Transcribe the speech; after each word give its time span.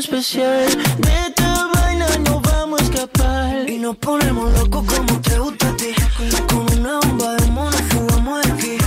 especial. 0.00 0.66
De 0.98 1.12
esta 1.26 1.68
vaina 1.74 2.06
no 2.24 2.40
vamos 2.40 2.80
a 2.80 2.84
escapar. 2.84 3.68
Y 3.68 3.78
nos 3.78 3.96
ponemos 3.96 4.52
locos 4.58 4.84
como 4.84 5.20
te 5.20 5.38
gusta 5.38 5.68
a 5.68 5.76
ti. 5.76 5.92
Con 6.48 6.78
una 6.78 6.98
bomba 7.00 7.36
de 7.36 7.46
mono 7.48 7.76
fugamos 7.90 8.42
de 8.42 8.52
aquí. 8.52 8.78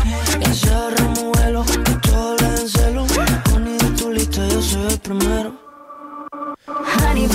Y 0.42 0.54
cerramos 0.54 1.24
vuelo, 1.34 1.64
que 1.66 1.94
todo 2.08 2.36
le 2.38 2.50
den 2.52 2.70
celo. 2.70 3.06
De 3.06 3.90
tu 3.98 4.12
lista 4.12 4.48
yo 4.48 4.62
soy 4.62 4.88
el 4.88 5.00
primero. 5.00 5.54
Honey 6.68 7.28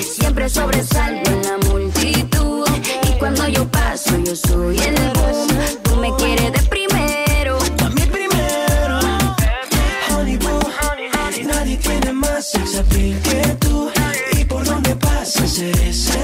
siempre 0.00 0.48
sobresalgo 0.48 1.30
en 1.30 1.42
la 1.42 1.58
multitud. 1.68 2.68
Y 3.08 3.18
cuando 3.18 3.48
yo 3.48 3.66
paso, 3.68 4.16
yo 4.24 4.36
soy 4.36 4.78
el 4.78 4.94
boom. 5.14 5.83
Sex 12.44 12.76
appeal 12.78 13.18
que 13.22 13.42
tú. 13.60 13.90
Y 14.38 14.44
por 14.44 14.64
donde 14.64 14.94
pasas 14.96 15.58
eres 15.58 16.23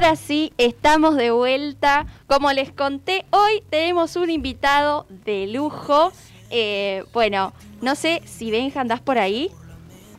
Ahora 0.00 0.14
sí, 0.14 0.52
estamos 0.58 1.16
de 1.16 1.32
vuelta. 1.32 2.06
Como 2.28 2.52
les 2.52 2.70
conté, 2.70 3.24
hoy 3.30 3.64
tenemos 3.68 4.14
un 4.14 4.30
invitado 4.30 5.06
de 5.24 5.48
lujo. 5.48 6.12
Eh, 6.50 7.02
bueno, 7.12 7.52
no 7.82 7.96
sé 7.96 8.22
si 8.24 8.52
Benja 8.52 8.80
andás 8.80 9.00
por 9.00 9.18
ahí. 9.18 9.50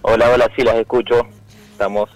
Hola, 0.02 0.32
hola, 0.32 0.52
sí, 0.54 0.64
las 0.64 0.76
escucho. 0.76 1.26
Estamos. 1.72 2.10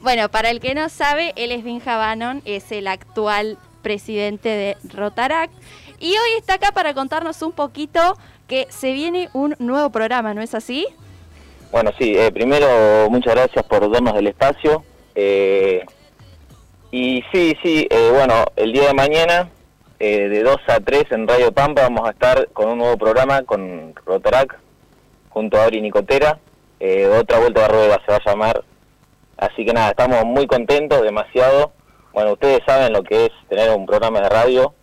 Bueno, 0.00 0.28
para 0.28 0.50
el 0.50 0.60
que 0.60 0.76
no 0.76 0.88
sabe, 0.88 1.32
él 1.34 1.50
es 1.50 1.64
Benja 1.64 1.96
Bannon, 1.96 2.40
es 2.44 2.70
el 2.70 2.86
actual 2.86 3.58
presidente 3.82 4.48
de 4.50 4.76
Rotaract. 4.94 5.52
Y 5.98 6.10
hoy 6.10 6.38
está 6.38 6.54
acá 6.54 6.70
para 6.70 6.94
contarnos 6.94 7.42
un 7.42 7.50
poquito 7.50 8.16
que 8.46 8.68
se 8.70 8.92
viene 8.92 9.28
un 9.32 9.56
nuevo 9.58 9.90
programa, 9.90 10.34
¿no 10.34 10.40
es 10.40 10.54
así? 10.54 10.86
Bueno, 11.72 11.90
sí, 11.98 12.14
eh, 12.16 12.30
primero, 12.30 13.10
muchas 13.10 13.34
gracias 13.34 13.64
por 13.64 13.90
darnos 13.90 14.14
el 14.14 14.28
espacio. 14.28 14.84
Eh, 15.16 15.84
y 16.92 17.24
sí, 17.32 17.56
sí, 17.62 17.88
eh, 17.90 18.10
bueno, 18.12 18.44
el 18.54 18.70
día 18.70 18.88
de 18.88 18.94
mañana, 18.94 19.48
eh, 19.98 20.28
de 20.28 20.42
2 20.42 20.56
a 20.68 20.78
3 20.78 21.04
en 21.12 21.26
Radio 21.26 21.50
Pampa, 21.50 21.84
vamos 21.84 22.06
a 22.06 22.12
estar 22.12 22.48
con 22.52 22.68
un 22.68 22.78
nuevo 22.78 22.98
programa 22.98 23.42
con 23.44 23.94
Rotarac, 24.04 24.58
junto 25.30 25.56
a 25.56 25.64
Ari 25.64 25.80
Nicotera. 25.80 26.38
Eh, 26.80 27.08
otra 27.08 27.38
vuelta 27.38 27.62
de 27.62 27.68
rueda 27.68 27.98
se 28.04 28.12
va 28.12 28.18
a 28.18 28.30
llamar. 28.30 28.64
Así 29.38 29.64
que 29.64 29.72
nada, 29.72 29.88
estamos 29.88 30.22
muy 30.26 30.46
contentos, 30.46 31.00
demasiado. 31.00 31.72
Bueno, 32.12 32.34
ustedes 32.34 32.60
saben 32.66 32.92
lo 32.92 33.02
que 33.02 33.24
es 33.24 33.30
tener 33.48 33.70
un 33.70 33.86
programa 33.86 34.20
de 34.20 34.28
radio, 34.28 34.74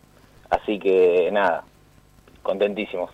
así 0.50 0.80
que 0.80 1.30
nada, 1.32 1.64
contentísimos. 2.42 3.12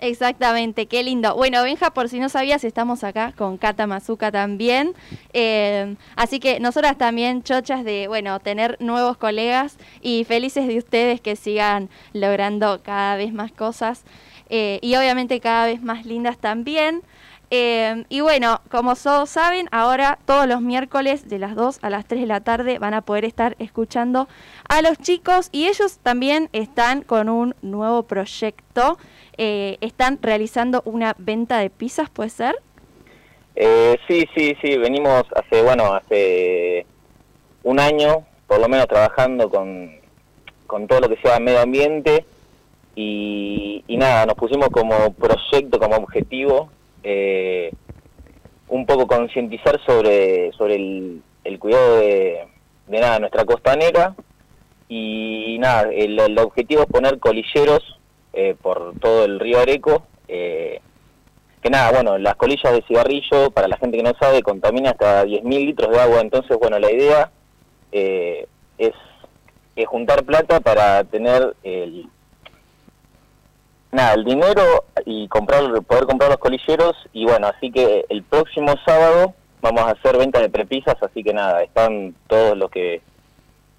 Exactamente, 0.00 0.86
qué 0.86 1.02
lindo. 1.02 1.34
Bueno, 1.34 1.60
Benja, 1.64 1.90
por 1.90 2.08
si 2.08 2.20
no 2.20 2.28
sabías, 2.28 2.62
estamos 2.62 3.02
acá 3.02 3.32
con 3.36 3.58
Cata 3.58 3.88
Mazuca 3.88 4.30
también. 4.30 4.94
Eh, 5.32 5.96
así 6.14 6.38
que 6.38 6.60
nosotras 6.60 6.96
también, 6.96 7.42
chochas 7.42 7.84
de, 7.84 8.06
bueno, 8.06 8.38
tener 8.38 8.76
nuevos 8.78 9.16
colegas 9.16 9.76
y 10.00 10.22
felices 10.22 10.68
de 10.68 10.78
ustedes 10.78 11.20
que 11.20 11.34
sigan 11.34 11.88
logrando 12.12 12.80
cada 12.84 13.16
vez 13.16 13.32
más 13.32 13.50
cosas 13.50 14.04
eh, 14.50 14.78
y 14.82 14.94
obviamente 14.94 15.40
cada 15.40 15.66
vez 15.66 15.82
más 15.82 16.06
lindas 16.06 16.38
también. 16.38 17.02
Eh, 17.50 18.04
y 18.10 18.20
bueno, 18.20 18.60
como 18.70 18.94
todos 18.94 19.30
saben, 19.30 19.68
ahora 19.72 20.18
todos 20.26 20.46
los 20.46 20.60
miércoles 20.60 21.28
de 21.28 21.38
las 21.38 21.54
2 21.56 21.78
a 21.80 21.88
las 21.88 22.04
3 22.06 22.20
de 22.20 22.26
la 22.26 22.40
tarde 22.40 22.78
van 22.78 22.92
a 22.92 23.00
poder 23.00 23.24
estar 23.24 23.56
escuchando 23.58 24.28
a 24.68 24.82
los 24.82 24.98
chicos 24.98 25.48
y 25.50 25.66
ellos 25.66 25.98
también 26.02 26.50
están 26.52 27.02
con 27.02 27.28
un 27.28 27.54
nuevo 27.62 28.02
proyecto. 28.02 28.98
Eh, 29.40 29.78
están 29.80 30.18
realizando 30.20 30.82
una 30.84 31.14
venta 31.16 31.58
de 31.58 31.70
pizzas, 31.70 32.10
¿puede 32.10 32.30
ser? 32.30 32.56
Eh, 33.54 33.96
sí, 34.08 34.24
sí, 34.34 34.56
sí, 34.60 34.76
venimos 34.76 35.24
hace, 35.34 35.62
bueno, 35.62 35.94
hace 35.94 36.84
un 37.62 37.78
año, 37.78 38.26
por 38.48 38.58
lo 38.60 38.68
menos 38.68 38.88
trabajando 38.88 39.48
con, 39.48 39.92
con 40.66 40.88
todo 40.88 41.00
lo 41.02 41.08
que 41.08 41.20
sea 41.22 41.38
medio 41.38 41.60
ambiente 41.60 42.24
y, 42.96 43.84
y 43.86 43.96
nada, 43.96 44.26
nos 44.26 44.34
pusimos 44.34 44.70
como 44.70 45.12
proyecto, 45.12 45.78
como 45.78 45.96
objetivo, 45.96 46.70
eh, 47.04 47.72
un 48.66 48.86
poco 48.86 49.06
concientizar 49.06 49.80
sobre, 49.86 50.50
sobre 50.52 50.74
el, 50.74 51.22
el 51.44 51.58
cuidado 51.60 51.98
de, 51.98 52.44
de 52.88 53.00
nada, 53.00 53.20
nuestra 53.20 53.44
costanera 53.44 54.16
y 54.88 55.58
nada, 55.60 55.90
el, 55.92 56.18
el 56.18 56.38
objetivo 56.38 56.82
es 56.82 56.88
poner 56.88 57.20
colilleros 57.20 57.97
eh, 58.40 58.54
por 58.54 58.92
todo 59.00 59.24
el 59.24 59.40
río 59.40 59.58
Areco. 59.58 60.06
Eh, 60.28 60.80
que 61.60 61.70
nada, 61.70 61.90
bueno, 61.90 62.18
las 62.18 62.36
colillas 62.36 62.72
de 62.72 62.82
cigarrillo, 62.82 63.50
para 63.50 63.66
la 63.66 63.76
gente 63.78 63.96
que 63.96 64.04
no 64.04 64.12
sabe, 64.14 64.44
contamina 64.44 64.90
hasta 64.90 65.24
10.000 65.24 65.66
litros 65.66 65.90
de 65.90 66.00
agua. 66.00 66.20
Entonces, 66.20 66.56
bueno, 66.56 66.78
la 66.78 66.92
idea 66.92 67.32
eh, 67.90 68.46
es, 68.78 68.94
es 69.74 69.88
juntar 69.88 70.22
plata 70.22 70.60
para 70.60 71.02
tener 71.02 71.56
el, 71.64 72.08
nada, 73.90 74.14
el 74.14 74.24
dinero 74.24 74.84
y 75.04 75.26
comprar 75.26 75.64
poder 75.82 76.04
comprar 76.04 76.30
los 76.30 76.38
colilleros. 76.38 76.94
Y 77.12 77.24
bueno, 77.24 77.48
así 77.48 77.72
que 77.72 78.06
el 78.08 78.22
próximo 78.22 78.72
sábado 78.86 79.34
vamos 79.60 79.82
a 79.82 79.90
hacer 79.90 80.16
venta 80.16 80.38
de 80.40 80.48
prepisas, 80.48 80.94
así 81.02 81.24
que 81.24 81.34
nada, 81.34 81.64
están 81.64 82.14
todos 82.28 82.56
los 82.56 82.70
que 82.70 83.02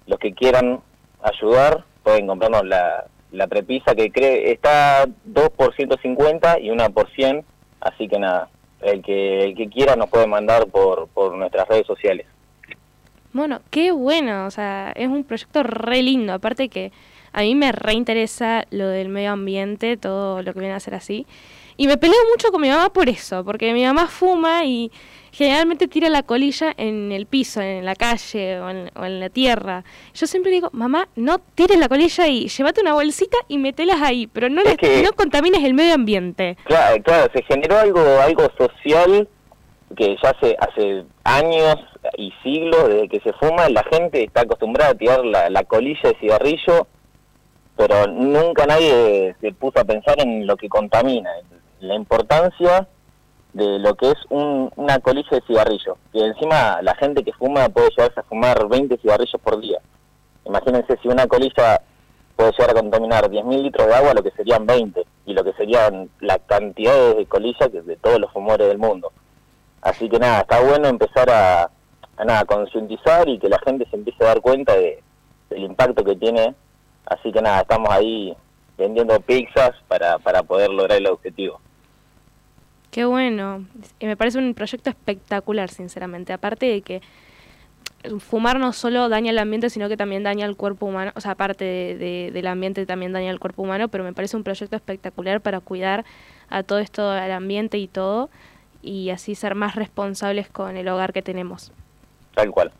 los 0.06 0.18
que 0.18 0.34
quieran 0.34 0.80
ayudar, 1.22 1.82
pueden 2.02 2.26
comprarnos 2.26 2.66
la, 2.66 3.06
la 3.32 3.46
prepisa 3.46 3.94
que 3.94 4.10
cree 4.10 4.52
está 4.52 5.06
2 5.24 5.50
por 5.50 5.74
150 5.74 6.60
y 6.60 6.70
una 6.70 6.88
por 6.90 7.10
100, 7.10 7.44
así 7.80 8.08
que 8.08 8.18
nada, 8.18 8.48
el 8.80 9.02
que 9.02 9.44
el 9.44 9.54
que 9.54 9.68
quiera 9.68 9.96
nos 9.96 10.08
puede 10.08 10.26
mandar 10.26 10.66
por, 10.68 11.08
por 11.08 11.34
nuestras 11.36 11.68
redes 11.68 11.86
sociales. 11.86 12.26
Bueno, 13.32 13.60
qué 13.70 13.92
bueno, 13.92 14.46
o 14.46 14.50
sea, 14.50 14.92
es 14.96 15.08
un 15.08 15.22
proyecto 15.24 15.62
re 15.62 16.02
lindo, 16.02 16.32
aparte 16.32 16.68
que 16.68 16.90
a 17.32 17.42
mí 17.42 17.54
me 17.54 17.70
reinteresa 17.70 18.64
lo 18.70 18.88
del 18.88 19.08
medio 19.08 19.30
ambiente, 19.30 19.96
todo 19.96 20.42
lo 20.42 20.52
que 20.52 20.60
viene 20.60 20.74
a 20.74 20.80
ser 20.80 20.94
así. 20.94 21.26
Y 21.80 21.86
me 21.86 21.96
peleo 21.96 22.18
mucho 22.30 22.52
con 22.52 22.60
mi 22.60 22.68
mamá 22.68 22.90
por 22.92 23.08
eso, 23.08 23.42
porque 23.42 23.72
mi 23.72 23.82
mamá 23.86 24.06
fuma 24.06 24.66
y 24.66 24.92
generalmente 25.32 25.88
tira 25.88 26.10
la 26.10 26.22
colilla 26.22 26.74
en 26.76 27.10
el 27.10 27.24
piso, 27.24 27.62
en 27.62 27.86
la 27.86 27.94
calle 27.94 28.60
o 28.60 28.68
en, 28.68 28.90
o 28.94 29.04
en 29.06 29.18
la 29.18 29.30
tierra. 29.30 29.82
Yo 30.12 30.26
siempre 30.26 30.52
digo, 30.52 30.68
mamá, 30.74 31.08
no 31.16 31.38
tires 31.38 31.78
la 31.78 31.88
colilla 31.88 32.24
ahí, 32.24 32.48
llévate 32.48 32.82
una 32.82 32.92
bolsita 32.92 33.38
y 33.48 33.56
metelas 33.56 34.02
ahí, 34.02 34.26
pero 34.26 34.50
no, 34.50 34.60
Es 34.60 34.66
les- 34.68 34.76
que- 34.76 35.02
no 35.02 35.12
contamines 35.14 35.64
el 35.64 35.72
medio 35.72 35.94
ambiente. 35.94 36.58
Claro, 36.64 37.02
claro, 37.02 37.32
se 37.34 37.42
generó 37.44 37.78
algo 37.78 38.00
algo 38.20 38.46
social 38.58 39.26
que 39.96 40.18
ya 40.22 40.30
hace, 40.36 40.54
hace 40.60 41.04
años 41.24 41.76
y 42.18 42.30
siglos 42.42 42.88
desde 42.90 43.08
que 43.08 43.20
se 43.20 43.32
fuma, 43.40 43.70
la 43.70 43.84
gente 43.90 44.22
está 44.24 44.42
acostumbrada 44.42 44.90
a 44.90 44.94
tirar 44.94 45.24
la, 45.24 45.48
la 45.48 45.64
colilla 45.64 46.10
de 46.10 46.16
cigarrillo, 46.20 46.86
pero 47.74 48.06
nunca 48.06 48.66
nadie 48.66 49.34
se 49.40 49.50
puso 49.52 49.80
a 49.80 49.84
pensar 49.84 50.20
en 50.20 50.46
lo 50.46 50.58
que 50.58 50.68
contamina, 50.68 51.30
la 51.80 51.94
importancia 51.94 52.86
de 53.52 53.78
lo 53.80 53.94
que 53.96 54.10
es 54.10 54.18
un- 54.28 54.70
una 54.76 54.98
colilla 55.00 55.28
de 55.30 55.40
cigarrillo, 55.46 55.96
que 56.12 56.24
encima 56.24 56.80
la 56.82 56.94
gente 56.94 57.24
que 57.24 57.32
fuma 57.32 57.68
puede 57.68 57.90
llegarse 57.90 58.20
a 58.20 58.24
fumar 58.24 58.68
20 58.68 58.96
cigarrillos 58.98 59.40
por 59.42 59.60
día. 59.60 59.80
Imagínense 60.44 60.96
si 61.02 61.08
una 61.08 61.26
colilla 61.26 61.80
puede 62.36 62.52
llegar 62.52 62.70
a 62.70 62.74
contaminar 62.80 63.28
10.000 63.28 63.62
litros 63.62 63.86
de 63.88 63.94
agua, 63.94 64.14
lo 64.14 64.22
que 64.22 64.30
serían 64.32 64.66
20, 64.66 65.04
y 65.26 65.34
lo 65.34 65.42
que 65.44 65.52
serían 65.54 66.08
la 66.20 66.38
cantidad 66.38 67.14
de 67.16 67.26
colillas 67.26 67.68
que 67.70 67.82
de 67.82 67.96
todos 67.96 68.18
los 68.20 68.32
fumadores 68.32 68.68
del 68.68 68.78
mundo. 68.78 69.12
Así 69.82 70.08
que 70.08 70.18
nada, 70.18 70.40
está 70.42 70.60
bueno 70.60 70.88
empezar 70.88 71.28
a, 71.30 71.70
a 72.16 72.24
nada, 72.24 72.44
concientizar 72.44 73.28
y 73.28 73.38
que 73.38 73.48
la 73.48 73.58
gente 73.64 73.86
se 73.90 73.96
empiece 73.96 74.22
a 74.24 74.28
dar 74.28 74.40
cuenta 74.40 74.74
de, 74.74 75.02
del 75.50 75.64
impacto 75.64 76.04
que 76.04 76.16
tiene. 76.16 76.54
Así 77.06 77.32
que 77.32 77.42
nada, 77.42 77.62
estamos 77.62 77.88
ahí 77.90 78.34
vendiendo 78.78 79.18
pizzas 79.20 79.72
para, 79.88 80.18
para 80.18 80.42
poder 80.42 80.70
lograr 80.70 80.98
el 80.98 81.06
objetivo. 81.08 81.60
Qué 82.90 83.04
bueno. 83.04 83.66
Me 84.00 84.16
parece 84.16 84.38
un 84.38 84.54
proyecto 84.54 84.90
espectacular, 84.90 85.70
sinceramente. 85.70 86.32
Aparte 86.32 86.66
de 86.66 86.82
que 86.82 87.00
fumar 88.18 88.58
no 88.58 88.72
solo 88.72 89.08
daña 89.08 89.30
el 89.30 89.38
ambiente, 89.38 89.70
sino 89.70 89.88
que 89.88 89.96
también 89.96 90.22
daña 90.22 90.46
el 90.46 90.56
cuerpo 90.56 90.86
humano. 90.86 91.12
O 91.14 91.20
sea, 91.20 91.32
aparte 91.32 91.64
de- 91.64 92.30
del 92.32 92.46
ambiente, 92.46 92.86
también 92.86 93.12
daña 93.12 93.30
el 93.30 93.38
cuerpo 93.38 93.62
humano. 93.62 93.88
Pero 93.88 94.02
me 94.04 94.12
parece 94.12 94.36
un 94.36 94.42
proyecto 94.42 94.74
espectacular 94.74 95.40
para 95.40 95.60
cuidar 95.60 96.04
a 96.48 96.62
todo 96.62 96.78
esto, 96.80 97.08
al 97.10 97.30
ambiente 97.30 97.78
y 97.78 97.86
todo. 97.86 98.28
Y 98.82 99.10
así 99.10 99.34
ser 99.34 99.54
más 99.54 99.76
responsables 99.76 100.48
con 100.48 100.76
el 100.76 100.88
hogar 100.88 101.12
que 101.12 101.22
tenemos. 101.22 101.70
Tal 102.34 102.50
cual. 102.50 102.72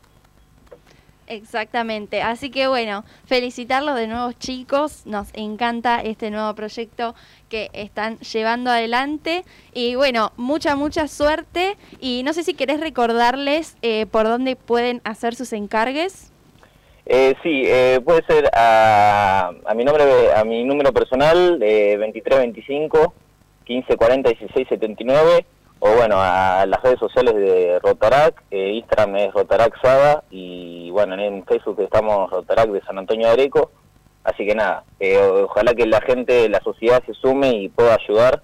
Exactamente, 1.31 2.21
así 2.21 2.51
que 2.51 2.67
bueno, 2.67 3.05
felicitarlos 3.25 3.95
de 3.95 4.07
nuevo 4.07 4.33
chicos, 4.33 5.05
nos 5.05 5.29
encanta 5.33 6.01
este 6.01 6.29
nuevo 6.29 6.53
proyecto 6.55 7.15
que 7.47 7.69
están 7.71 8.19
llevando 8.19 8.69
adelante. 8.69 9.45
Y 9.73 9.95
bueno, 9.95 10.33
mucha, 10.35 10.75
mucha 10.75 11.07
suerte. 11.07 11.77
Y 12.01 12.23
no 12.23 12.33
sé 12.33 12.43
si 12.43 12.53
querés 12.53 12.81
recordarles 12.81 13.77
eh, 13.81 14.07
por 14.07 14.25
dónde 14.25 14.57
pueden 14.57 14.99
hacer 15.05 15.33
sus 15.33 15.53
encargues. 15.53 16.33
Eh, 17.05 17.33
sí, 17.41 17.63
eh, 17.65 18.01
puede 18.03 18.25
ser 18.25 18.49
a, 18.53 19.53
a 19.65 19.73
mi 19.73 19.85
nombre, 19.85 20.33
a 20.35 20.43
mi 20.43 20.65
número 20.65 20.91
personal, 20.91 21.63
eh, 21.63 21.95
2325 21.97 23.13
1540 23.69 24.29
1679, 24.31 25.45
o 25.81 25.95
bueno, 25.95 26.15
a 26.17 26.65
las 26.65 26.81
redes 26.81 26.99
sociales 26.99 27.35
de 27.35 27.79
Rotarac, 27.79 28.41
eh, 28.51 28.73
Instagram 28.75 29.15
es 29.17 29.33
Rotarac 29.33 29.81
Sada, 29.81 30.23
y 30.29 30.89
bueno, 30.91 31.15
en 31.19 31.43
Facebook 31.45 31.81
estamos 31.81 32.29
Rotarac 32.29 32.69
de 32.69 32.81
San 32.83 32.97
Antonio 32.97 33.27
de 33.27 33.33
Areco, 33.33 33.71
así 34.23 34.45
que 34.45 34.55
nada, 34.55 34.83
eh, 34.99 35.17
ojalá 35.17 35.73
que 35.73 35.85
la 35.85 35.99
gente, 36.01 36.47
la 36.47 36.61
sociedad 36.61 37.03
se 37.05 37.13
sume 37.15 37.49
y 37.49 37.69
pueda 37.69 37.95
ayudar, 37.95 38.43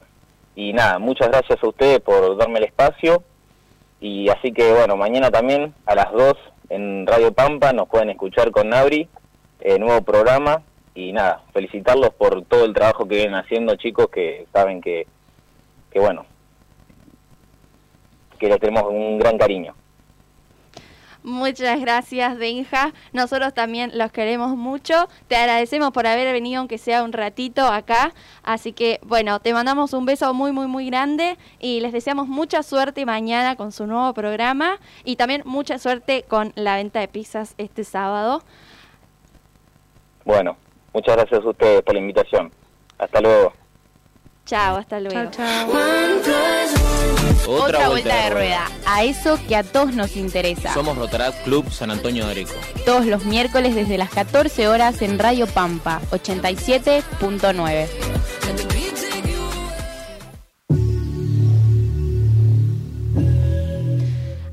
y 0.56 0.74
nada, 0.74 1.00
muchas 1.00 1.30
gracias 1.30 1.64
a 1.64 1.68
ustedes 1.68 2.00
por 2.00 2.36
darme 2.38 2.58
el 2.58 2.66
espacio, 2.66 3.24
y 4.02 4.28
así 4.30 4.52
que 4.52 4.74
bueno, 4.74 4.98
mañana 4.98 5.32
también 5.32 5.74
a 5.86 5.96
las 5.96 6.12
2 6.12 6.34
en 6.70 7.08
Radio 7.08 7.32
Pampa 7.32 7.72
nos 7.72 7.88
pueden 7.88 8.10
escuchar 8.10 8.52
con 8.52 8.70
Nabri, 8.70 9.08
eh, 9.62 9.80
nuevo 9.80 10.02
programa. 10.02 10.62
Y 10.94 11.14
nada, 11.14 11.44
felicitarlos 11.54 12.10
por 12.10 12.44
todo 12.46 12.66
el 12.66 12.74
trabajo 12.74 13.08
que 13.08 13.16
vienen 13.16 13.36
haciendo 13.36 13.76
chicos 13.76 14.08
que 14.08 14.48
saben 14.52 14.82
que, 14.82 15.06
que 15.92 16.00
bueno, 16.00 16.26
que 18.38 18.48
les 18.48 18.60
tenemos 18.60 18.84
un 18.90 19.18
gran 19.18 19.38
cariño. 19.38 19.74
Muchas 21.28 21.82
gracias, 21.82 22.38
Benja. 22.38 22.94
Nosotros 23.12 23.54
también 23.54 23.92
los 23.96 24.14
queremos 24.14 24.56
mucho. 24.56 25.10
Te 25.28 25.36
agradecemos 25.36 25.92
por 25.92 26.08
haber 26.08 26.32
venido, 26.32 26.60
aunque 26.60 26.78
sea 26.78 27.04
un 27.04 27.12
ratito 27.12 27.68
acá. 27.68 28.14
Así 28.44 28.72
que, 28.72 29.02
bueno, 29.04 29.42
te 29.42 29.52
mandamos 29.54 29.92
un 29.92 30.06
beso 30.06 30.34
muy, 30.34 30.54
muy, 30.54 30.68
muy 30.68 30.86
grande 30.86 31.38
y 31.60 31.82
les 31.82 31.92
deseamos 31.92 32.30
mucha 32.30 32.64
suerte 32.64 33.06
mañana 33.06 33.58
con 33.58 33.74
su 33.74 33.88
nuevo 33.88 34.14
programa 34.14 34.80
y 35.04 35.18
también 35.18 35.42
mucha 35.44 35.80
suerte 35.80 36.24
con 36.24 36.54
la 36.56 36.78
venta 36.78 37.02
de 37.02 37.10
pizzas 37.10 37.56
este 37.58 37.84
sábado. 37.84 38.42
Bueno, 40.24 40.56
muchas 40.94 41.18
gracias 41.18 41.44
a 41.44 41.50
ustedes 41.50 41.82
por 41.82 41.94
la 41.94 42.00
invitación. 42.00 42.54
Hasta 42.98 43.20
luego. 43.20 43.52
Chao, 44.46 44.78
hasta 44.78 45.02
luego. 45.02 45.30
Chao, 45.30 45.68
chao. 45.68 46.57
Otra, 47.48 47.90
vuelta, 47.90 48.24
de 48.24 48.30
rueda. 48.30 48.70
A 48.86 49.04
eso 49.04 49.40
que 49.48 49.56
a 49.56 49.64
todos 49.64 49.94
nos 49.94 50.16
interesa. 50.18 50.74
Somos 50.74 50.98
Rotaract 50.98 51.44
Club 51.44 51.72
San 51.72 51.92
Antonio 51.92 52.26
de 52.26 52.32
Areco. 52.32 52.54
Todos 52.86 53.06
los 53.06 53.26
miércoles 53.26 53.74
desde 53.74 53.98
las 53.98 54.10
14 54.10 54.68
horas 54.68 55.02
en 55.02 55.18
Radio 55.18 55.48
Pampa 55.48 56.02
87.9. 56.12 57.88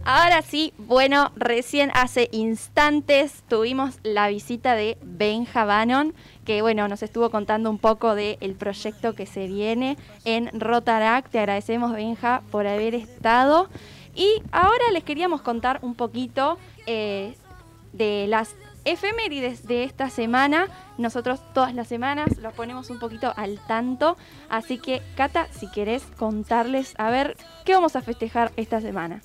Ahora 0.07 0.43
sí, 0.43 0.75
bueno, 0.79 1.33
recién 1.35 1.91
hace 1.95 2.29
instantes 2.31 3.43
tuvimos 3.49 3.99
la 4.03 4.29
visita 4.29 4.75
de 4.75 4.99
Benja 5.03 5.65
Bannon, 5.65 6.15
que 6.45 6.63
bueno, 6.63 6.87
nos 6.89 7.03
estuvo 7.03 7.31
contando 7.31 7.71
un 7.71 7.79
poco 7.79 8.15
del 8.15 8.55
proyecto 8.55 9.15
que 9.15 9.27
se 9.27 9.47
viene 9.47 9.97
en 10.25 10.49
Rotaract. 10.59 11.31
Te 11.31 11.39
agradecemos, 11.39 11.93
Benja, 11.93 12.43
por 12.51 12.67
haber 12.67 12.95
estado. 12.95 13.69
Y 14.15 14.43
ahora 14.53 14.85
les 14.93 15.03
queríamos 15.05 15.43
contar 15.43 15.81
un 15.83 15.95
poquito 15.95 16.59
eh, 16.87 17.35
de 17.93 18.27
las 18.29 18.55
efemérides 18.85 19.67
de 19.67 19.85
esta 19.85 20.11
semana. 20.11 20.69
Nosotros 20.99 21.41
todas 21.53 21.75
las 21.75 21.89
semanas 21.89 22.37
los 22.39 22.53
ponemos 22.53 22.91
un 22.91 22.99
poquito 22.99 23.33
al 23.37 23.59
tanto. 23.67 24.17
Así 24.49 24.79
que, 24.79 25.03
Cata, 25.17 25.49
si 25.51 25.71
querés 25.71 26.05
contarles, 26.17 26.95
a 26.99 27.11
ver, 27.11 27.37
¿qué 27.65 27.75
vamos 27.75 27.97
a 27.97 28.03
festejar 28.03 28.53
esta 28.57 28.81
semana? 28.81 29.21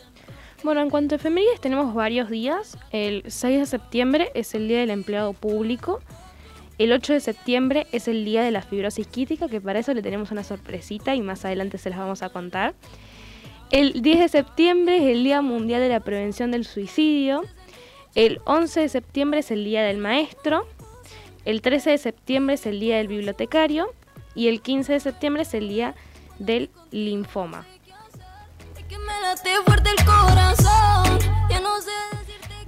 Bueno, 0.63 0.81
en 0.81 0.89
cuanto 0.89 1.15
a 1.15 1.17
efemérides 1.17 1.61
tenemos 1.61 1.93
varios 1.93 2.29
días. 2.29 2.77
El 2.91 3.23
6 3.27 3.59
de 3.59 3.65
septiembre 3.65 4.31
es 4.33 4.53
el 4.55 4.67
Día 4.67 4.79
del 4.79 4.89
Empleado 4.89 5.33
Público. 5.33 6.01
El 6.79 6.93
8 6.93 7.11
de 7.11 7.19
septiembre 7.19 7.87
es 7.91 8.07
el 8.07 8.23
Día 8.23 8.41
de 8.41 8.51
la 8.51 8.61
Fibrosis 8.61 9.05
Quítica, 9.05 9.49
que 9.49 9.59
para 9.59 9.79
eso 9.79 9.93
le 9.93 10.01
tenemos 10.01 10.31
una 10.31 10.45
sorpresita 10.45 11.13
y 11.13 11.21
más 11.21 11.43
adelante 11.43 11.77
se 11.77 11.89
las 11.89 11.99
vamos 11.99 12.23
a 12.23 12.29
contar. 12.29 12.73
El 13.69 14.01
10 14.01 14.19
de 14.19 14.29
septiembre 14.29 14.95
es 14.95 15.17
el 15.17 15.25
Día 15.25 15.41
Mundial 15.41 15.81
de 15.81 15.89
la 15.89 15.99
Prevención 15.99 16.51
del 16.51 16.65
Suicidio. 16.65 17.43
El 18.15 18.39
11 18.45 18.79
de 18.79 18.89
septiembre 18.89 19.41
es 19.41 19.51
el 19.51 19.65
Día 19.65 19.83
del 19.83 19.97
Maestro. 19.97 20.65
El 21.43 21.61
13 21.61 21.89
de 21.89 21.97
septiembre 21.97 22.55
es 22.55 22.65
el 22.65 22.79
Día 22.79 22.95
del 22.95 23.09
Bibliotecario. 23.09 23.93
Y 24.33 24.47
el 24.47 24.61
15 24.61 24.93
de 24.93 24.99
septiembre 25.01 25.41
es 25.41 25.53
el 25.53 25.67
Día 25.67 25.95
del 26.39 26.69
Linfoma. 26.91 27.67
Que 28.87 28.97
me 28.97 29.21
late 29.21 29.49
fuerte 29.65 29.89
el 29.89 30.05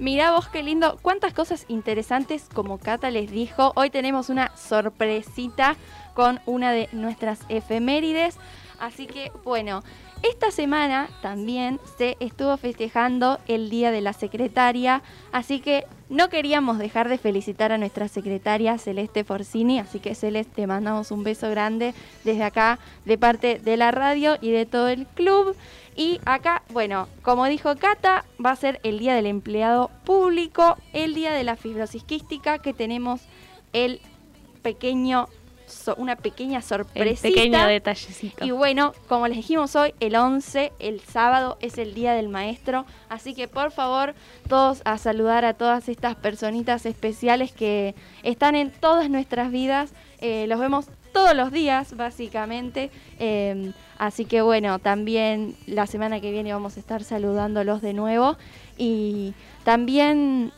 Mirá 0.02 0.32
vos 0.32 0.48
qué 0.48 0.64
lindo, 0.64 0.98
cuántas 1.00 1.32
cosas 1.32 1.64
interesantes 1.68 2.48
como 2.52 2.78
Cata 2.78 3.12
les 3.12 3.30
dijo. 3.30 3.70
Hoy 3.76 3.88
tenemos 3.88 4.30
una 4.30 4.50
sorpresita 4.56 5.76
con 6.14 6.40
una 6.44 6.72
de 6.72 6.88
nuestras 6.90 7.42
efemérides. 7.48 8.36
Así 8.80 9.06
que 9.06 9.30
bueno, 9.44 9.84
esta 10.22 10.50
semana 10.50 11.08
también 11.20 11.80
se 11.98 12.16
estuvo 12.20 12.56
festejando 12.56 13.38
el 13.48 13.70
Día 13.70 13.90
de 13.90 14.00
la 14.00 14.12
Secretaria, 14.12 15.02
así 15.32 15.60
que 15.60 15.84
no 16.08 16.28
queríamos 16.28 16.78
dejar 16.78 17.08
de 17.08 17.18
felicitar 17.18 17.72
a 17.72 17.78
nuestra 17.78 18.06
secretaria 18.06 18.78
Celeste 18.78 19.24
Forcini, 19.24 19.78
así 19.78 19.98
que 19.98 20.14
Celeste 20.14 20.52
te 20.54 20.66
mandamos 20.66 21.10
un 21.10 21.24
beso 21.24 21.50
grande 21.50 21.94
desde 22.22 22.44
acá 22.44 22.78
de 23.04 23.18
parte 23.18 23.58
de 23.58 23.76
la 23.76 23.90
radio 23.90 24.36
y 24.40 24.50
de 24.50 24.66
todo 24.66 24.88
el 24.88 25.06
club. 25.06 25.56
Y 25.96 26.20
acá, 26.24 26.62
bueno, 26.70 27.08
como 27.22 27.46
dijo 27.46 27.76
Cata, 27.76 28.24
va 28.44 28.50
a 28.50 28.56
ser 28.56 28.80
el 28.82 28.98
Día 28.98 29.14
del 29.14 29.26
Empleado 29.26 29.90
Público, 30.04 30.76
el 30.92 31.14
Día 31.14 31.32
de 31.32 31.44
la 31.44 31.56
Fibrosis 31.56 32.04
Quística, 32.04 32.58
que 32.58 32.72
tenemos 32.72 33.22
el 33.72 34.00
pequeño, 34.62 35.28
so- 35.72 35.94
una 35.96 36.16
pequeña 36.16 36.58
El 36.58 36.62
sorpresita. 36.62 37.28
pequeño 37.28 37.66
detallecito. 37.66 38.44
Y 38.44 38.50
bueno, 38.50 38.92
como 39.08 39.26
les 39.28 39.36
dijimos 39.36 39.74
hoy, 39.76 39.94
el 40.00 40.14
11, 40.16 40.72
el 40.78 41.00
sábado, 41.00 41.56
es 41.60 41.78
el 41.78 41.94
Día 41.94 42.12
del 42.14 42.28
Maestro. 42.28 42.84
Así 43.08 43.34
que 43.34 43.48
por 43.48 43.70
favor, 43.72 44.14
todos 44.48 44.82
a 44.84 44.98
saludar 44.98 45.44
a 45.44 45.54
todas 45.54 45.88
estas 45.88 46.14
personitas 46.16 46.86
especiales 46.86 47.52
que 47.52 47.94
están 48.22 48.54
en 48.54 48.70
todas 48.70 49.08
nuestras 49.10 49.50
vidas. 49.50 49.92
Eh, 50.20 50.46
los 50.48 50.60
vemos 50.60 50.86
todos 51.12 51.34
los 51.34 51.50
días, 51.52 51.96
básicamente. 51.96 52.90
Eh, 53.18 53.72
así 53.98 54.24
que 54.24 54.40
bueno, 54.42 54.78
también 54.78 55.56
la 55.66 55.86
semana 55.86 56.20
que 56.20 56.30
viene 56.30 56.52
vamos 56.52 56.76
a 56.76 56.80
estar 56.80 57.04
saludándolos 57.04 57.82
de 57.82 57.92
nuevo. 57.92 58.36
Y 58.78 59.34
también 59.64 60.52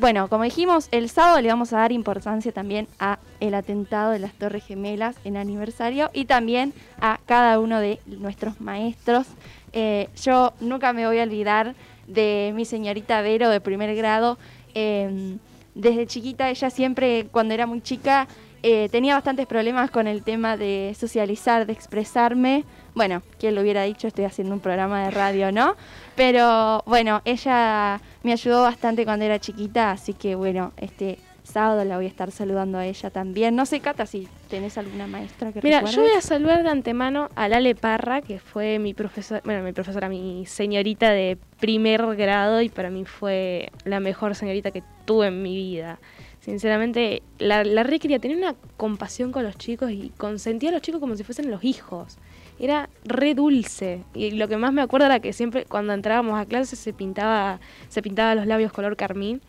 bueno, 0.00 0.28
como 0.28 0.44
dijimos, 0.44 0.88
el 0.92 1.10
sábado 1.10 1.40
le 1.42 1.48
vamos 1.48 1.74
a 1.74 1.78
dar 1.78 1.92
importancia 1.92 2.52
también 2.52 2.88
a 2.98 3.18
el 3.38 3.54
atentado 3.54 4.12
de 4.12 4.18
las 4.18 4.32
Torres 4.32 4.64
Gemelas 4.64 5.16
en 5.24 5.36
aniversario 5.36 6.10
y 6.14 6.24
también 6.24 6.72
a 7.00 7.20
cada 7.26 7.60
uno 7.60 7.80
de 7.80 8.00
nuestros 8.06 8.60
maestros. 8.62 9.26
Eh, 9.74 10.08
yo 10.22 10.54
nunca 10.60 10.94
me 10.94 11.06
voy 11.06 11.18
a 11.18 11.24
olvidar 11.24 11.74
de 12.06 12.52
mi 12.56 12.64
señorita 12.64 13.20
Vero 13.20 13.50
de 13.50 13.60
primer 13.60 13.94
grado. 13.94 14.38
Eh, 14.74 15.36
desde 15.74 16.06
chiquita, 16.06 16.48
ella 16.48 16.70
siempre, 16.70 17.26
cuando 17.30 17.52
era 17.52 17.66
muy 17.66 17.82
chica, 17.82 18.26
eh, 18.62 18.88
tenía 18.90 19.14
bastantes 19.14 19.46
problemas 19.46 19.90
con 19.90 20.06
el 20.06 20.22
tema 20.22 20.56
de 20.56 20.96
socializar, 20.98 21.66
de 21.66 21.74
expresarme. 21.74 22.64
Bueno, 22.94 23.22
quien 23.38 23.54
lo 23.54 23.60
hubiera 23.62 23.82
dicho, 23.84 24.08
estoy 24.08 24.24
haciendo 24.24 24.54
un 24.54 24.60
programa 24.60 25.04
de 25.04 25.10
radio, 25.10 25.52
¿no? 25.52 25.76
Pero 26.16 26.82
bueno, 26.86 27.22
ella 27.24 28.00
me 28.22 28.32
ayudó 28.32 28.62
bastante 28.62 29.04
cuando 29.04 29.24
era 29.24 29.38
chiquita, 29.38 29.92
así 29.92 30.12
que 30.12 30.34
bueno, 30.34 30.72
este 30.76 31.18
sábado 31.44 31.84
la 31.84 31.96
voy 31.96 32.04
a 32.04 32.08
estar 32.08 32.30
saludando 32.30 32.78
a 32.78 32.86
ella 32.86 33.10
también. 33.10 33.56
No 33.56 33.66
sé, 33.66 33.80
Cata, 33.80 34.06
si 34.06 34.28
tenés 34.48 34.78
alguna 34.78 35.06
maestra 35.06 35.52
que 35.52 35.60
Mira, 35.62 35.78
recuerdes. 35.78 35.96
yo 35.96 36.02
voy 36.02 36.12
a 36.16 36.20
saludar 36.20 36.62
de 36.62 36.68
antemano 36.70 37.28
a 37.34 37.48
Lale 37.48 37.74
Parra, 37.74 38.20
que 38.22 38.38
fue 38.38 38.78
mi 38.78 38.94
profesora, 38.94 39.40
bueno, 39.44 39.62
mi 39.64 39.72
profesora, 39.72 40.08
mi 40.08 40.46
señorita 40.46 41.10
de 41.10 41.38
primer 41.58 42.04
grado 42.16 42.60
y 42.62 42.68
para 42.68 42.90
mí 42.90 43.04
fue 43.04 43.70
la 43.84 43.98
mejor 44.00 44.34
señorita 44.34 44.70
que 44.70 44.82
tuve 45.04 45.28
en 45.28 45.42
mi 45.42 45.56
vida. 45.56 45.98
Sinceramente, 46.40 47.22
la, 47.38 47.64
la 47.64 47.82
re 47.82 47.98
quería, 47.98 48.18
tenía 48.18 48.36
una 48.36 48.54
compasión 48.76 49.30
con 49.30 49.42
los 49.42 49.56
chicos 49.56 49.90
y 49.90 50.10
consentía 50.16 50.70
a 50.70 50.72
los 50.72 50.82
chicos 50.82 51.00
como 51.00 51.14
si 51.16 51.22
fuesen 51.24 51.50
los 51.50 51.62
hijos. 51.64 52.16
Era 52.60 52.88
re 53.04 53.34
dulce. 53.34 54.02
Y 54.14 54.32
lo 54.32 54.46
que 54.46 54.56
más 54.58 54.72
me 54.72 54.82
acuerdo 54.82 55.06
era 55.06 55.18
que 55.18 55.32
siempre 55.32 55.64
cuando 55.64 55.92
entrábamos 55.94 56.38
a 56.38 56.44
clase 56.44 56.76
se 56.76 56.92
pintaba, 56.92 57.58
se 57.88 58.02
pintaba 58.02 58.34
los 58.34 58.46
labios 58.46 58.70
color 58.72 58.96
carmín 58.96 59.40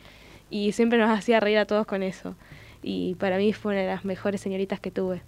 y 0.50 0.72
siempre 0.72 0.98
nos 0.98 1.10
hacía 1.10 1.40
reír 1.40 1.58
a 1.60 1.66
todos 1.66 1.86
con 1.86 2.02
eso. 2.04 2.36
Y 2.82 3.16
para 3.16 3.38
mí 3.38 3.54
fue 3.54 3.74
una 3.74 3.82
de 3.82 3.88
las 3.88 4.06
mejores 4.06 4.42
señoritas 4.42 4.80
que 4.80 4.90
tuve. 4.92 5.22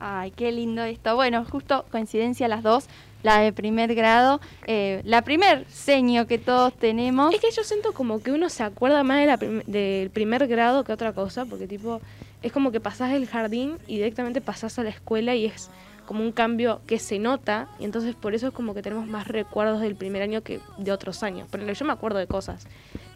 Ay, 0.00 0.32
qué 0.32 0.52
lindo 0.52 0.82
esto. 0.84 1.14
Bueno, 1.16 1.44
justo 1.44 1.84
coincidencia 1.90 2.46
las 2.46 2.62
dos, 2.62 2.86
la 3.22 3.38
de 3.38 3.52
primer 3.52 3.94
grado, 3.94 4.40
eh, 4.66 5.00
la 5.04 5.22
primer 5.22 5.64
seño 5.70 6.26
que 6.26 6.36
todos 6.38 6.74
tenemos. 6.74 7.32
Es 7.34 7.40
que 7.40 7.50
yo 7.50 7.64
siento 7.64 7.92
como 7.92 8.22
que 8.22 8.32
uno 8.32 8.48
se 8.50 8.62
acuerda 8.64 9.02
más 9.02 9.18
de 9.20 9.26
la 9.26 9.36
prim- 9.38 9.62
del 9.66 10.10
primer 10.10 10.46
grado 10.46 10.84
que 10.84 10.92
otra 10.92 11.12
cosa, 11.12 11.46
porque 11.46 11.66
tipo, 11.66 12.00
es 12.42 12.52
como 12.52 12.70
que 12.70 12.80
pasás 12.80 13.12
del 13.12 13.26
jardín 13.26 13.78
y 13.86 13.96
directamente 13.96 14.40
pasás 14.40 14.78
a 14.78 14.82
la 14.82 14.90
escuela 14.90 15.34
y 15.36 15.46
es 15.46 15.70
como 16.04 16.22
un 16.22 16.32
cambio 16.32 16.80
que 16.86 16.98
se 16.98 17.18
nota, 17.18 17.68
y 17.78 17.84
entonces 17.84 18.14
por 18.14 18.34
eso 18.34 18.48
es 18.48 18.52
como 18.54 18.74
que 18.74 18.82
tenemos 18.82 19.06
más 19.06 19.28
recuerdos 19.28 19.80
del 19.80 19.94
primer 19.94 20.22
año 20.22 20.42
que 20.42 20.60
de 20.78 20.92
otros 20.92 21.22
años. 21.22 21.48
Pero 21.50 21.70
yo 21.72 21.84
me 21.84 21.92
acuerdo 21.92 22.18
de 22.18 22.26
cosas 22.26 22.66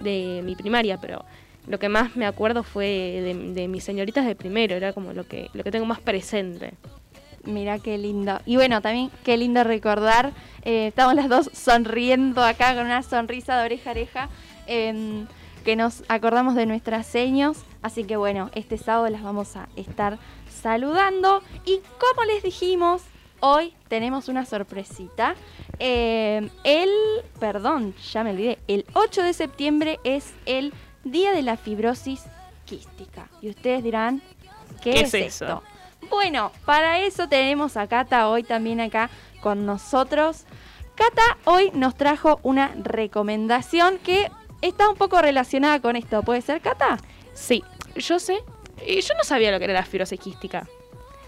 de 0.00 0.42
mi 0.44 0.54
primaria, 0.54 0.98
pero 1.00 1.24
lo 1.66 1.78
que 1.78 1.88
más 1.88 2.16
me 2.16 2.26
acuerdo 2.26 2.62
fue 2.62 3.44
de, 3.54 3.68
mis 3.68 3.84
señoritas 3.84 4.26
de 4.26 4.34
primero, 4.34 4.74
era 4.74 4.92
como 4.92 5.12
lo 5.12 5.26
que, 5.26 5.50
lo 5.52 5.64
que 5.64 5.70
tengo 5.70 5.86
más 5.86 6.00
presente. 6.00 6.72
Mira 7.44 7.78
qué 7.78 7.98
lindo. 7.98 8.40
Y 8.46 8.56
bueno, 8.56 8.80
también 8.80 9.10
qué 9.24 9.36
lindo 9.36 9.62
recordar. 9.64 10.32
eh, 10.64 10.88
estamos 10.88 11.14
las 11.14 11.28
dos 11.28 11.50
sonriendo 11.52 12.42
acá 12.42 12.74
con 12.74 12.86
una 12.86 13.02
sonrisa 13.02 13.58
de 13.58 13.64
oreja 13.64 13.90
a 13.90 13.92
oreja. 13.92 14.28
em, 14.66 15.26
que 15.64 15.76
nos 15.76 16.02
acordamos 16.08 16.54
de 16.54 16.64
nuestras 16.64 17.06
seños. 17.06 17.58
Así 17.82 18.04
que 18.04 18.16
bueno, 18.16 18.50
este 18.54 18.78
sábado 18.78 19.08
las 19.10 19.22
vamos 19.22 19.54
a 19.56 19.68
estar 19.76 20.18
saludando. 20.58 21.42
Y 21.64 21.80
como 21.98 22.24
les 22.24 22.42
dijimos, 22.42 23.02
hoy 23.40 23.74
tenemos 23.88 24.28
una 24.28 24.44
sorpresita. 24.44 25.34
Em, 25.78 26.50
el, 26.64 26.90
perdón, 27.38 27.94
ya 28.12 28.24
me 28.24 28.30
olvidé. 28.30 28.58
El 28.68 28.84
8 28.94 29.22
de 29.22 29.32
septiembre 29.32 30.00
es 30.04 30.32
el 30.46 30.72
Día 31.04 31.32
de 31.32 31.42
la 31.42 31.56
Fibrosis 31.56 32.24
Quística. 32.64 33.28
Y 33.40 33.50
ustedes 33.50 33.82
dirán, 33.82 34.22
¿qué, 34.82 34.92
¿Qué 34.92 35.00
es, 35.00 35.14
es 35.14 35.34
eso? 35.34 35.44
esto? 35.44 35.62
Bueno, 36.10 36.52
para 36.64 37.00
eso 37.00 37.28
tenemos 37.28 37.76
a 37.76 37.86
Cata 37.86 38.28
hoy 38.28 38.42
también 38.42 38.80
acá 38.80 39.10
con 39.40 39.66
nosotros. 39.66 40.44
Cata 40.94 41.38
hoy 41.44 41.70
nos 41.74 41.96
trajo 41.96 42.40
una 42.42 42.72
recomendación 42.82 43.98
que 43.98 44.30
está 44.62 44.88
un 44.88 44.96
poco 44.96 45.20
relacionada 45.20 45.80
con 45.80 45.96
esto. 45.96 46.22
¿Puede 46.22 46.42
ser, 46.42 46.60
Cata? 46.60 46.98
Sí, 47.34 47.62
yo 47.96 48.18
sé, 48.18 48.38
y 48.86 49.00
yo 49.00 49.14
no 49.16 49.24
sabía 49.24 49.50
lo 49.50 49.58
que 49.58 49.64
era 49.64 49.74
la 49.74 49.84
fibrosis 49.84 50.20
quística. 50.20 50.66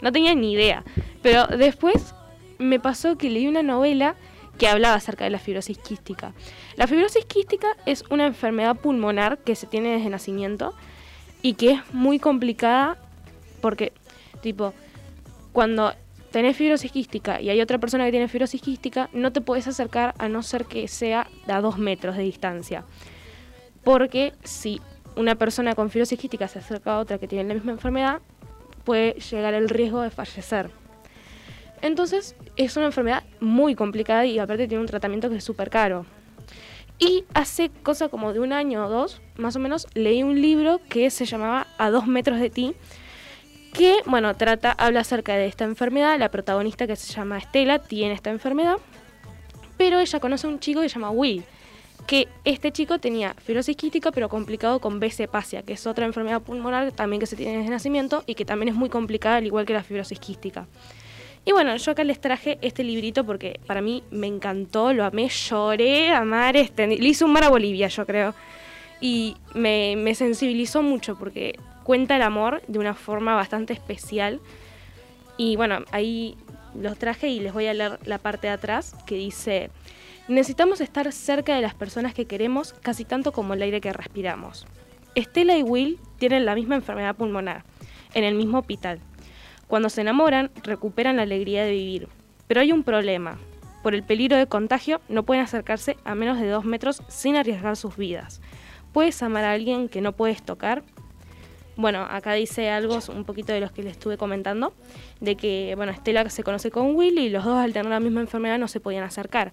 No 0.00 0.12
tenía 0.12 0.34
ni 0.34 0.52
idea. 0.52 0.84
Pero 1.22 1.46
después 1.46 2.14
me 2.58 2.80
pasó 2.80 3.16
que 3.16 3.30
leí 3.30 3.46
una 3.46 3.62
novela 3.62 4.16
que 4.58 4.68
hablaba 4.68 4.94
acerca 4.94 5.24
de 5.24 5.30
la 5.30 5.38
fibrosis 5.38 5.78
quística. 5.78 6.32
La 6.76 6.86
fibrosis 6.86 7.24
quística 7.24 7.68
es 7.86 8.04
una 8.10 8.26
enfermedad 8.26 8.76
pulmonar 8.76 9.38
que 9.38 9.54
se 9.54 9.66
tiene 9.66 9.92
desde 9.92 10.10
nacimiento 10.10 10.74
y 11.42 11.54
que 11.54 11.72
es 11.72 11.94
muy 11.94 12.18
complicada 12.18 12.98
porque, 13.60 13.92
tipo, 14.42 14.74
cuando 15.52 15.94
tenés 16.30 16.56
fibrosis 16.56 16.92
quística 16.92 17.40
y 17.40 17.50
hay 17.50 17.60
otra 17.60 17.78
persona 17.78 18.04
que 18.04 18.10
tiene 18.10 18.28
fibrosis 18.28 18.60
quística, 18.60 19.08
no 19.12 19.32
te 19.32 19.40
puedes 19.40 19.66
acercar 19.66 20.14
a 20.18 20.28
no 20.28 20.42
ser 20.42 20.66
que 20.66 20.88
sea 20.88 21.26
a 21.48 21.60
dos 21.60 21.78
metros 21.78 22.16
de 22.16 22.22
distancia. 22.22 22.84
Porque 23.82 24.34
si 24.44 24.80
una 25.20 25.36
persona 25.36 25.74
con 25.74 25.90
fibrosis 25.90 26.18
quística 26.18 26.48
se 26.48 26.58
acerca 26.58 26.94
a 26.94 26.98
otra 26.98 27.18
que 27.18 27.28
tiene 27.28 27.48
la 27.48 27.54
misma 27.54 27.72
enfermedad, 27.72 28.20
puede 28.84 29.12
llegar 29.14 29.54
el 29.54 29.68
riesgo 29.68 30.00
de 30.00 30.10
fallecer. 30.10 30.70
Entonces 31.82 32.34
es 32.56 32.76
una 32.76 32.86
enfermedad 32.86 33.24
muy 33.40 33.74
complicada 33.74 34.26
y 34.26 34.38
aparte 34.38 34.66
tiene 34.66 34.80
un 34.82 34.88
tratamiento 34.88 35.30
que 35.30 35.36
es 35.36 35.44
súper 35.44 35.70
caro. 35.70 36.06
Y 36.98 37.24
hace 37.32 37.70
cosa 37.82 38.08
como 38.08 38.32
de 38.32 38.40
un 38.40 38.52
año 38.52 38.84
o 38.84 38.90
dos, 38.90 39.22
más 39.36 39.56
o 39.56 39.58
menos, 39.58 39.86
leí 39.94 40.22
un 40.22 40.40
libro 40.40 40.80
que 40.88 41.08
se 41.10 41.24
llamaba 41.24 41.66
A 41.78 41.90
dos 41.90 42.06
metros 42.06 42.38
de 42.38 42.50
ti, 42.50 42.74
que, 43.72 44.02
bueno, 44.04 44.36
trata, 44.36 44.72
habla 44.72 45.00
acerca 45.00 45.34
de 45.34 45.46
esta 45.46 45.64
enfermedad. 45.64 46.18
La 46.18 46.30
protagonista 46.30 46.86
que 46.86 46.96
se 46.96 47.10
llama 47.10 47.38
Estela 47.38 47.78
tiene 47.78 48.12
esta 48.12 48.28
enfermedad, 48.28 48.76
pero 49.78 49.98
ella 49.98 50.20
conoce 50.20 50.46
a 50.46 50.50
un 50.50 50.60
chico 50.60 50.82
que 50.82 50.90
se 50.90 50.96
llama 50.96 51.10
Will, 51.10 51.42
que 52.06 52.28
este 52.44 52.72
chico 52.72 52.98
tenía 52.98 53.34
fibrosis 53.34 53.76
quística, 53.76 54.10
pero 54.10 54.28
complicado 54.28 54.80
con 54.80 55.00
B. 55.00 55.10
cepacia, 55.10 55.62
que 55.62 55.74
es 55.74 55.86
otra 55.86 56.06
enfermedad 56.06 56.42
pulmonar 56.42 56.92
también 56.92 57.20
que 57.20 57.26
se 57.26 57.36
tiene 57.36 57.58
desde 57.58 57.70
nacimiento 57.70 58.24
y 58.26 58.34
que 58.34 58.44
también 58.44 58.68
es 58.68 58.74
muy 58.74 58.88
complicada, 58.88 59.36
al 59.36 59.46
igual 59.46 59.66
que 59.66 59.72
la 59.72 59.82
fibrosis 59.82 60.18
quística. 60.18 60.66
Y 61.44 61.52
bueno, 61.52 61.74
yo 61.76 61.92
acá 61.92 62.04
les 62.04 62.20
traje 62.20 62.58
este 62.60 62.84
librito 62.84 63.24
porque 63.24 63.60
para 63.66 63.80
mí 63.80 64.02
me 64.10 64.26
encantó, 64.26 64.92
lo 64.92 65.04
amé, 65.04 65.28
lloré 65.28 66.12
a 66.12 66.22
mares, 66.24 66.74
tendi- 66.74 66.98
le 66.98 67.08
hice 67.08 67.24
un 67.24 67.32
mar 67.32 67.44
a 67.44 67.48
Bolivia, 67.48 67.88
yo 67.88 68.04
creo. 68.04 68.34
Y 69.00 69.36
me, 69.54 69.96
me 69.96 70.14
sensibilizó 70.14 70.82
mucho 70.82 71.16
porque 71.18 71.58
cuenta 71.82 72.16
el 72.16 72.22
amor 72.22 72.60
de 72.68 72.78
una 72.78 72.92
forma 72.92 73.34
bastante 73.34 73.72
especial. 73.72 74.38
Y 75.38 75.56
bueno, 75.56 75.78
ahí 75.92 76.36
los 76.78 76.98
traje 76.98 77.28
y 77.28 77.40
les 77.40 77.54
voy 77.54 77.66
a 77.66 77.72
leer 77.72 77.98
la 78.04 78.18
parte 78.18 78.48
de 78.48 78.52
atrás 78.52 78.94
que 79.06 79.14
dice, 79.14 79.70
necesitamos 80.30 80.80
estar 80.80 81.10
cerca 81.12 81.56
de 81.56 81.60
las 81.60 81.74
personas 81.74 82.14
que 82.14 82.26
queremos 82.26 82.72
casi 82.72 83.04
tanto 83.04 83.32
como 83.32 83.54
el 83.54 83.62
aire 83.62 83.80
que 83.80 83.92
respiramos. 83.92 84.66
Estela 85.16 85.58
y 85.58 85.62
Will 85.62 85.98
tienen 86.18 86.46
la 86.46 86.54
misma 86.54 86.76
enfermedad 86.76 87.16
pulmonar, 87.16 87.64
en 88.14 88.22
el 88.22 88.36
mismo 88.36 88.58
hospital. 88.60 89.00
Cuando 89.66 89.88
se 89.88 90.02
enamoran, 90.02 90.50
recuperan 90.62 91.16
la 91.16 91.22
alegría 91.22 91.64
de 91.64 91.72
vivir. 91.72 92.08
Pero 92.46 92.60
hay 92.60 92.70
un 92.70 92.84
problema. 92.84 93.38
Por 93.82 93.94
el 93.94 94.04
peligro 94.04 94.36
de 94.36 94.46
contagio, 94.46 95.00
no 95.08 95.24
pueden 95.24 95.42
acercarse 95.42 95.96
a 96.04 96.14
menos 96.14 96.38
de 96.40 96.48
dos 96.48 96.64
metros 96.64 97.02
sin 97.08 97.36
arriesgar 97.36 97.76
sus 97.76 97.96
vidas. 97.96 98.40
¿Puedes 98.92 99.22
amar 99.22 99.44
a 99.44 99.52
alguien 99.52 99.88
que 99.88 100.00
no 100.00 100.12
puedes 100.12 100.42
tocar? 100.42 100.84
Bueno, 101.76 102.06
acá 102.08 102.34
dice 102.34 102.70
algo, 102.70 102.98
un 103.08 103.24
poquito 103.24 103.52
de 103.52 103.60
los 103.60 103.72
que 103.72 103.82
le 103.82 103.90
estuve 103.90 104.16
comentando, 104.16 104.74
de 105.20 105.36
que, 105.36 105.72
bueno, 105.76 105.92
Estela 105.92 106.28
se 106.28 106.42
conoce 106.42 106.70
con 106.70 106.94
Will 106.94 107.18
y 107.18 107.30
los 107.30 107.44
dos 107.44 107.56
al 107.56 107.72
tener 107.72 107.90
la 107.90 108.00
misma 108.00 108.20
enfermedad 108.20 108.58
no 108.58 108.68
se 108.68 108.80
podían 108.80 109.02
acercar. 109.02 109.52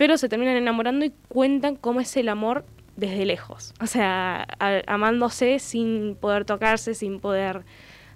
Pero 0.00 0.16
se 0.16 0.30
terminan 0.30 0.56
enamorando 0.56 1.04
y 1.04 1.12
cuentan 1.28 1.76
cómo 1.76 2.00
es 2.00 2.16
el 2.16 2.30
amor 2.30 2.64
desde 2.96 3.26
lejos. 3.26 3.74
O 3.82 3.86
sea, 3.86 4.46
a- 4.58 4.80
amándose 4.86 5.58
sin 5.58 6.16
poder 6.18 6.46
tocarse, 6.46 6.94
sin 6.94 7.20
poder 7.20 7.64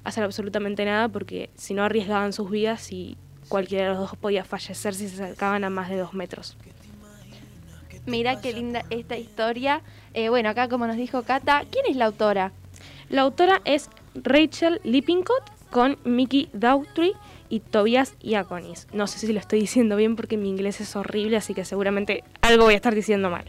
hacer 0.02 0.24
absolutamente 0.24 0.86
nada, 0.86 1.10
porque 1.10 1.50
si 1.56 1.74
no 1.74 1.82
arriesgaban 1.84 2.32
sus 2.32 2.48
vidas 2.50 2.90
y 2.90 3.18
cualquiera 3.50 3.84
de 3.84 3.90
los 3.90 3.98
dos 3.98 4.16
podía 4.18 4.46
fallecer 4.46 4.94
si 4.94 5.10
se 5.10 5.22
acercaban 5.22 5.62
a 5.62 5.68
más 5.68 5.90
de 5.90 5.98
dos 5.98 6.14
metros. 6.14 6.56
Mira 8.06 8.40
qué 8.40 8.54
linda 8.54 8.82
esta 8.88 9.18
historia. 9.18 9.82
Eh, 10.14 10.30
bueno, 10.30 10.48
acá 10.48 10.68
como 10.70 10.86
nos 10.86 10.96
dijo 10.96 11.22
Cata, 11.24 11.64
¿quién 11.70 11.84
es 11.86 11.96
la 11.96 12.06
autora? 12.06 12.52
La 13.10 13.20
autora 13.20 13.60
es 13.66 13.90
Rachel 14.14 14.80
Lippincott 14.84 15.42
con 15.70 15.98
Mickey 16.04 16.48
Daughtry 16.54 17.12
y 17.48 17.60
Tobias 17.60 18.14
Iaconis. 18.20 18.86
No 18.92 19.06
sé 19.06 19.18
si 19.18 19.32
lo 19.32 19.40
estoy 19.40 19.60
diciendo 19.60 19.96
bien 19.96 20.16
porque 20.16 20.36
mi 20.36 20.48
inglés 20.48 20.80
es 20.80 20.96
horrible, 20.96 21.36
así 21.36 21.54
que 21.54 21.64
seguramente 21.64 22.24
algo 22.42 22.64
voy 22.64 22.74
a 22.74 22.76
estar 22.76 22.94
diciendo 22.94 23.30
mal. 23.30 23.44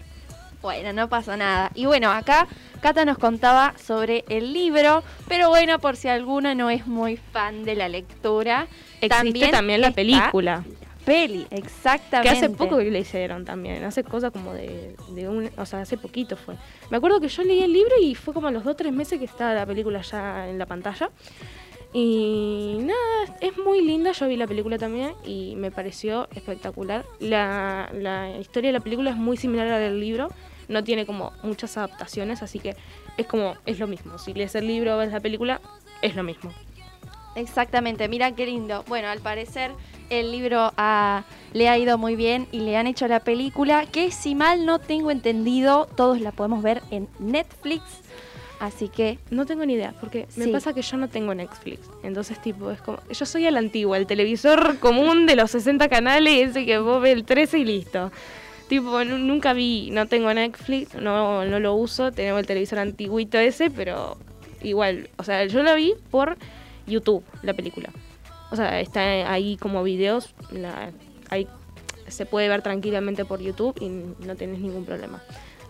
Bueno, 0.61 0.93
no 0.93 1.07
pasa 1.09 1.37
nada. 1.37 1.71
Y 1.75 1.85
bueno, 1.85 2.09
acá 2.11 2.47
Cata 2.81 3.05
nos 3.05 3.19
contaba 3.19 3.75
sobre 3.77 4.25
el 4.29 4.51
libro, 4.51 5.03
pero 5.27 5.49
bueno, 5.49 5.77
por 5.79 5.95
si 5.95 6.07
alguno 6.07 6.55
no 6.55 6.71
es 6.71 6.87
muy 6.87 7.17
fan 7.17 7.63
de 7.65 7.75
la 7.75 7.87
lectura, 7.87 8.67
Existe 8.99 9.49
también, 9.49 9.81
la 9.81 9.87
está 9.89 9.95
película. 9.95 10.63
peli, 11.05 11.45
Que 11.51 11.57
exactamente. 11.57 12.29
hace 12.31 12.49
poco 12.49 12.77
que 12.77 12.89
le 12.89 12.99
hicieron 13.01 13.45
también, 13.45 13.83
hace 13.83 14.03
cosas 14.03 14.31
como 14.31 14.53
de, 14.55 14.95
de 15.09 15.29
un, 15.29 15.51
o 15.55 15.65
sea, 15.67 15.81
hace 15.81 15.97
poquito 15.97 16.35
fue. 16.35 16.55
Me 16.89 16.97
acuerdo 16.97 17.19
que 17.21 17.27
yo 17.27 17.43
leí 17.43 17.61
el 17.61 17.71
libro 17.71 17.93
y 18.01 18.15
fue 18.15 18.33
como 18.33 18.47
a 18.47 18.51
los 18.51 18.63
dos 18.63 18.73
o 18.73 18.75
tres 18.75 18.91
meses 18.91 19.19
que 19.19 19.25
estaba 19.25 19.53
la 19.53 19.67
película 19.67 20.01
ya 20.01 20.49
en 20.49 20.57
la 20.57 20.65
pantalla. 20.65 21.11
Y 21.97 22.75
nada, 22.81 23.37
es 23.39 23.57
muy 23.57 23.81
linda, 23.81 24.11
yo 24.11 24.27
vi 24.27 24.35
la 24.35 24.47
película 24.47 24.77
también 24.77 25.13
y 25.23 25.55
me 25.55 25.71
pareció 25.71 26.27
espectacular. 26.35 27.05
La, 27.21 27.89
la 27.93 28.37
historia 28.37 28.67
de 28.67 28.73
la 28.73 28.81
película 28.81 29.11
es 29.11 29.15
muy 29.15 29.37
similar 29.37 29.67
a 29.67 29.69
la 29.69 29.79
del 29.79 30.01
libro, 30.01 30.27
no 30.67 30.83
tiene 30.83 31.05
como 31.05 31.31
muchas 31.41 31.77
adaptaciones, 31.77 32.43
así 32.43 32.59
que 32.59 32.75
es 33.15 33.25
como, 33.27 33.55
es 33.65 33.79
lo 33.79 33.87
mismo. 33.87 34.17
Si 34.17 34.33
lees 34.33 34.55
el 34.55 34.67
libro 34.67 34.95
o 34.95 34.97
ves 34.97 35.13
la 35.13 35.21
película, 35.21 35.61
es 36.01 36.17
lo 36.17 36.23
mismo. 36.23 36.51
Exactamente, 37.37 38.09
mira 38.09 38.35
qué 38.35 38.45
lindo. 38.45 38.83
Bueno, 38.89 39.07
al 39.07 39.21
parecer 39.21 39.71
el 40.09 40.33
libro 40.33 40.73
ah, 40.75 41.23
le 41.53 41.69
ha 41.69 41.77
ido 41.77 41.97
muy 41.97 42.17
bien 42.17 42.45
y 42.51 42.59
le 42.59 42.75
han 42.75 42.87
hecho 42.87 43.07
la 43.07 43.21
película, 43.21 43.85
que 43.85 44.11
si 44.11 44.35
mal 44.35 44.65
no 44.65 44.79
tengo 44.79 45.11
entendido, 45.11 45.87
todos 45.95 46.19
la 46.19 46.33
podemos 46.33 46.61
ver 46.61 46.81
en 46.91 47.07
Netflix. 47.19 48.04
Así 48.59 48.87
que 48.89 49.19
No 49.29 49.45
tengo 49.45 49.65
ni 49.65 49.73
idea, 49.73 49.93
porque 49.99 50.27
me 50.37 50.45
Sí. 50.45 50.51
pasa 50.51 50.73
que 50.73 50.81
yo 50.81 50.97
no 50.97 51.09
tengo 51.09 51.33
Netflix. 51.35 51.89
Entonces, 52.03 52.41
tipo, 52.41 52.71
es 52.71 52.81
como. 52.81 52.99
Yo 53.11 53.25
soy 53.25 53.45
a 53.47 53.51
la 53.51 53.59
antigua, 53.59 53.97
el 53.97 54.07
televisor 54.07 54.79
común 54.79 55.25
de 55.25 55.35
los 55.35 55.51
60 55.51 55.89
canales, 55.89 56.49
ese 56.51 56.65
que 56.65 56.77
vos 56.79 57.01
ves 57.01 57.13
el 57.13 57.25
13 57.25 57.59
y 57.59 57.65
listo. 57.65 58.11
Tipo, 58.69 59.03
nu- 59.03 59.17
nunca 59.19 59.53
vi, 59.53 59.89
no 59.91 60.07
tengo 60.07 60.33
Netflix, 60.33 60.95
no, 60.95 61.45
no 61.45 61.59
lo 61.59 61.73
uso, 61.75 62.11
tenemos 62.11 62.39
el 62.39 62.47
televisor 62.47 62.79
antiguito 62.79 63.37
ese, 63.37 63.69
pero 63.69 64.17
igual, 64.63 65.09
o 65.17 65.23
sea, 65.23 65.45
yo 65.45 65.61
la 65.61 65.75
vi 65.75 65.93
por 66.09 66.37
YouTube, 66.87 67.23
la 67.43 67.53
película. 67.53 67.89
O 68.51 68.55
sea, 68.55 68.79
está 68.79 69.31
ahí 69.31 69.57
como 69.57 69.83
videos, 69.83 70.33
la, 70.51 70.91
ahí 71.29 71.47
se 72.07 72.25
puede 72.25 72.47
ver 72.47 72.61
tranquilamente 72.61 73.25
por 73.25 73.39
YouTube 73.41 73.75
y 73.81 73.89
no 74.25 74.35
tenés 74.35 74.59
ningún 74.59 74.85
problema. 74.85 75.21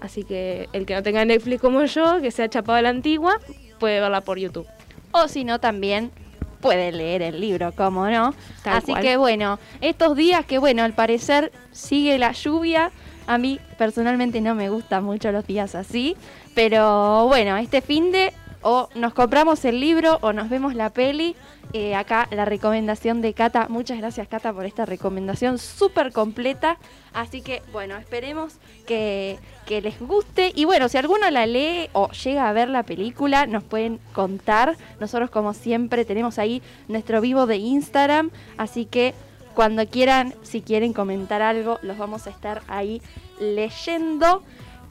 Así 0.02 0.24
que 0.24 0.70
el 0.74 0.86
que 0.86 0.96
no 0.96 1.04
tenga 1.04 1.24
Netflix 1.26 1.62
como 1.62 1.84
yo, 1.86 2.22
que 2.22 2.32
sea 2.32 2.50
chapado 2.50 2.78
a 2.78 2.82
la 2.82 2.90
antigua, 2.90 3.40
puede 3.80 4.00
verla 4.00 4.22
por 4.22 4.38
YouTube. 4.38 4.68
o 5.12 5.28
si 5.28 5.44
no 5.46 5.60
también 5.60 6.12
puede 6.60 6.92
leer 6.92 7.22
el 7.22 7.40
libro, 7.40 7.72
como 7.74 8.10
no. 8.10 8.34
Tal 8.64 8.78
Así 8.78 8.92
cual. 8.92 9.02
que 9.04 9.18
bueno, 9.18 9.60
estos 9.82 10.16
días 10.18 10.46
que 10.46 10.58
bueno, 10.58 10.84
al 10.84 10.94
parecer 10.94 11.52
sigue 11.72 12.18
la 12.18 12.32
lluvia. 12.32 12.92
A 13.28 13.38
mí 13.38 13.60
personalmente 13.78 14.42
no 14.42 14.56
me 14.56 14.70
gustan 14.70 15.04
mucho 15.04 15.32
los 15.32 15.46
días 15.48 15.76
así, 15.76 16.16
pero 16.54 17.28
bueno, 17.28 17.58
este 17.58 17.82
fin 17.82 18.12
de 18.12 18.34
o 18.62 18.90
nos 18.96 19.14
compramos 19.14 19.64
el 19.66 19.80
libro 19.80 20.18
o 20.22 20.34
nos 20.34 20.50
vemos 20.50 20.74
la 20.74 20.90
peli. 20.90 21.36
Eh, 21.78 21.94
acá 21.94 22.30
la 22.32 22.46
recomendación 22.46 23.22
de 23.22 23.34
Cata. 23.34 23.68
Muchas 23.68 23.98
gracias 23.98 24.30
Cata 24.30 24.54
por 24.54 24.66
esta 24.66 24.86
recomendación 24.86 25.58
súper 25.58 26.14
completa. 26.14 26.78
Así 27.12 27.42
que 27.42 27.64
bueno, 27.74 27.98
esperemos 27.98 28.60
que, 28.88 29.38
les 29.68 30.00
guste. 30.00 30.54
Y 30.56 30.64
bueno, 30.64 30.88
si 30.88 30.98
alguno 30.98 31.30
la 31.30 31.46
lee 31.46 31.90
o 31.92 32.10
llega 32.12 32.48
a 32.48 32.54
ver 32.54 32.70
la 32.70 32.84
película, 32.84 33.46
nos 33.46 33.62
pueden 33.62 34.00
contar. 34.14 34.78
Nosotros 35.02 35.30
como 35.30 35.54
siempre 35.54 36.06
tenemos 36.06 36.40
ahí 36.40 36.62
nuestro 36.88 37.20
vivo 37.20 37.46
de 37.46 37.58
Instagram. 37.58 38.32
Así 38.56 38.86
que 38.86 39.14
cuando 39.54 39.86
quieran, 39.86 40.34
si 40.44 40.62
quieren 40.62 40.94
comentar 40.94 41.42
algo, 41.42 41.78
los 41.82 41.98
vamos 41.98 42.26
a 42.26 42.30
estar 42.30 42.62
ahí 42.70 43.02
leyendo. 43.38 44.44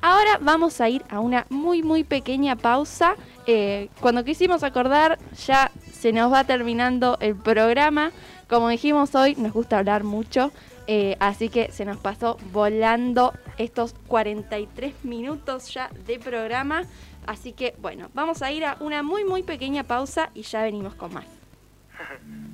Ahora 0.02 0.36
vamos 0.38 0.82
a 0.82 0.90
ir 0.90 1.02
a 1.08 1.20
una 1.20 1.46
muy 1.48 1.82
muy 1.82 2.04
pequeña 2.04 2.56
pausa. 2.56 3.16
Eh, 3.46 3.88
cuando 4.00 4.22
quisimos 4.22 4.62
acordar 4.62 5.18
ya 5.46 5.70
se 6.04 6.12
nos 6.12 6.30
va 6.30 6.44
terminando 6.44 7.16
el 7.22 7.34
programa. 7.34 8.12
Como 8.46 8.68
dijimos 8.68 9.14
hoy, 9.14 9.36
nos 9.36 9.54
gusta 9.54 9.78
hablar 9.78 10.04
mucho. 10.04 10.52
eh, 10.86 11.16
así 11.18 11.48
que 11.48 11.72
se 11.72 11.86
nos 11.86 11.96
pasó 11.96 12.36
volando 12.52 13.32
estos 13.56 13.94
43 14.08 15.02
minutos 15.02 15.72
ya 15.72 15.88
de 16.06 16.18
programa. 16.18 16.82
Así 17.26 17.52
que 17.52 17.74
bueno, 17.80 18.10
vamos 18.12 18.42
a 18.42 18.52
ir 18.52 18.66
a 18.66 18.76
una 18.80 19.02
muy 19.02 19.24
muy 19.24 19.42
pequeña 19.42 19.84
pausa 19.84 20.28
y 20.34 20.42
ya 20.42 20.60
venimos 20.60 20.94
con 20.94 21.14
más. 21.14 21.24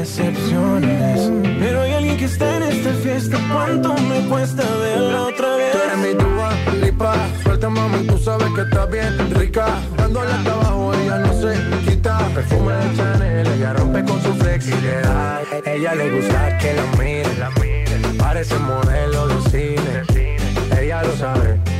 excepciones. 0.00 1.30
Pero 1.58 1.82
hay 1.82 1.92
alguien 1.92 2.16
que 2.16 2.24
está 2.24 2.56
en 2.56 2.62
esta 2.64 2.92
fiesta. 2.94 3.38
¿Cuánto 3.52 3.94
me 3.94 4.26
cuesta 4.28 4.62
verla 4.62 5.22
otra 5.22 5.56
vez? 5.56 5.72
Tú 5.72 5.78
eres 5.78 5.98
mi 5.98 6.14
tuba, 6.14 6.50
lipa. 6.82 7.14
Suelta, 7.42 7.68
mami, 7.68 8.06
tú 8.06 8.18
sabes 8.18 8.48
que 8.54 8.62
está 8.62 8.86
bien 8.86 9.34
rica. 9.34 9.66
Dándole 9.96 10.32
hasta 10.32 10.52
abajo, 10.52 10.94
ella 10.94 11.18
no 11.18 11.32
se 11.40 11.90
quita. 11.90 12.18
Perfume 12.34 12.72
de 12.72 12.96
Chanel, 12.96 13.46
ella 13.46 13.72
rompe 13.74 14.04
con 14.04 14.22
su 14.22 14.34
flexibilidad. 14.34 15.42
Ella 15.64 15.94
le 15.94 16.10
gusta 16.10 16.58
que 16.58 16.74
la 16.74 16.84
miren. 16.98 18.16
Parece 18.18 18.58
modelo 18.58 19.28
de 19.28 19.50
cine. 19.50 20.80
Ella 20.80 21.02
lo 21.02 21.16
sabe 21.16 21.79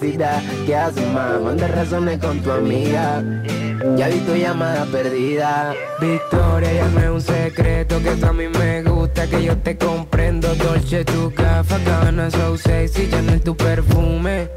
¿Qué 0.00 0.74
haces, 0.74 1.06
más? 1.12 1.38
Manda 1.42 1.68
razones 1.68 2.18
con 2.20 2.40
tu 2.40 2.50
amiga. 2.50 3.22
Ya 3.96 4.08
vi 4.08 4.18
tu 4.20 4.34
llamada 4.34 4.86
perdida. 4.86 5.74
Victoria, 6.00 6.72
ya 6.72 6.88
no 6.88 7.00
es 7.00 7.10
un 7.10 7.20
secreto 7.20 8.02
que 8.02 8.12
tú 8.12 8.26
a 8.26 8.32
mí 8.32 8.48
me 8.48 8.82
gusta, 8.82 9.26
que 9.26 9.42
yo 9.44 9.58
te 9.58 9.76
comprendo. 9.76 10.54
Dolce, 10.54 11.04
tu 11.04 11.30
gafas, 11.36 11.84
ganas, 11.84 12.32
so 12.32 12.56
sexy, 12.56 13.08
ya 13.10 13.20
no 13.20 13.32
es 13.32 13.44
tu 13.44 13.54
perfume. 13.54 14.48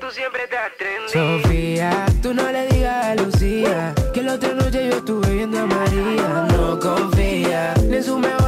Tú 0.00 0.10
siempre 0.10 0.42
estás 0.44 0.70
trendy. 0.76 1.42
Sofía, 1.42 2.04
tú 2.22 2.34
no 2.34 2.52
le 2.52 2.66
digas 2.66 3.06
a 3.06 3.14
Lucía 3.14 3.94
que 4.12 4.22
la 4.22 4.34
otra 4.34 4.52
noche 4.52 4.86
yo 4.90 4.98
estuve 4.98 5.32
viendo 5.32 5.60
a 5.60 5.66
María. 5.66 6.46
No 6.52 6.78
confía, 6.78 7.72
tiene 7.74 8.02
su 8.02 8.18
mejor 8.18 8.39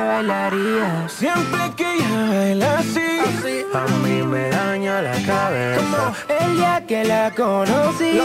me 0.00 0.06
bailaría. 0.06 1.08
Siempre 1.08 1.60
que 1.76 1.94
ella 1.94 2.28
baila 2.28 2.78
así, 2.78 3.64
A 3.72 3.86
mí 4.02 4.22
me 4.22 4.48
daña 4.50 5.02
la 5.02 5.12
cabeza. 5.26 5.80
Como 5.80 6.14
el 6.40 6.56
día 6.56 6.84
que 6.86 7.04
la 7.04 7.30
conocí. 7.30 8.20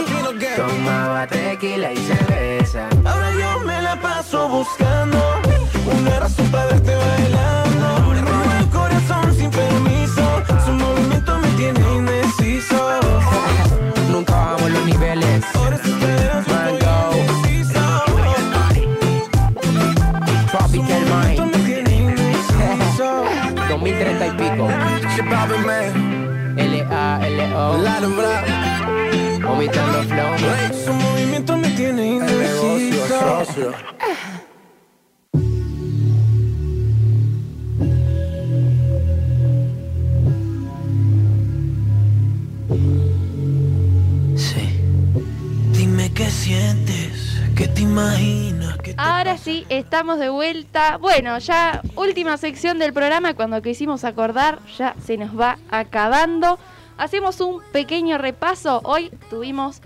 Tomaba 0.56 1.26
tequila 1.26 1.92
y 1.92 1.96
cerveza. 1.96 2.88
ahora 3.04 3.30
yo 3.32 3.60
me 3.60 3.82
la 3.82 3.96
paso 4.00 4.48
buscando 4.48 5.18
una 5.98 6.20
razón 6.20 6.50
para 6.50 6.66
verte 6.66 6.94
bailando. 6.94 7.35
Bravo. 28.14 28.46
Vomitando 29.42 30.02
flow. 30.02 30.36
Su 30.84 30.92
movimiento 30.92 31.56
me 31.56 31.68
tiene 31.70 32.06
indeciso. 32.06 33.66
Qué 46.16 46.30
sientes, 46.30 47.38
qué 47.54 47.68
te 47.68 47.82
imaginas. 47.82 48.78
qué 48.78 48.94
te 48.94 49.02
Ahora 49.02 49.36
sí, 49.36 49.66
estamos 49.68 50.18
de 50.18 50.30
vuelta. 50.30 50.96
Bueno, 50.96 51.36
ya 51.36 51.82
última 51.94 52.38
sección 52.38 52.78
del 52.78 52.94
programa, 52.94 53.34
cuando 53.34 53.60
quisimos 53.60 54.02
acordar, 54.02 54.60
ya 54.78 54.96
se 55.04 55.18
nos 55.18 55.38
va 55.38 55.58
acabando. 55.70 56.58
Hacemos 56.98 57.40
un 57.40 57.62
pequeño 57.72 58.16
repaso. 58.16 58.80
Hoy 58.84 59.10
tuvimos 59.28 59.82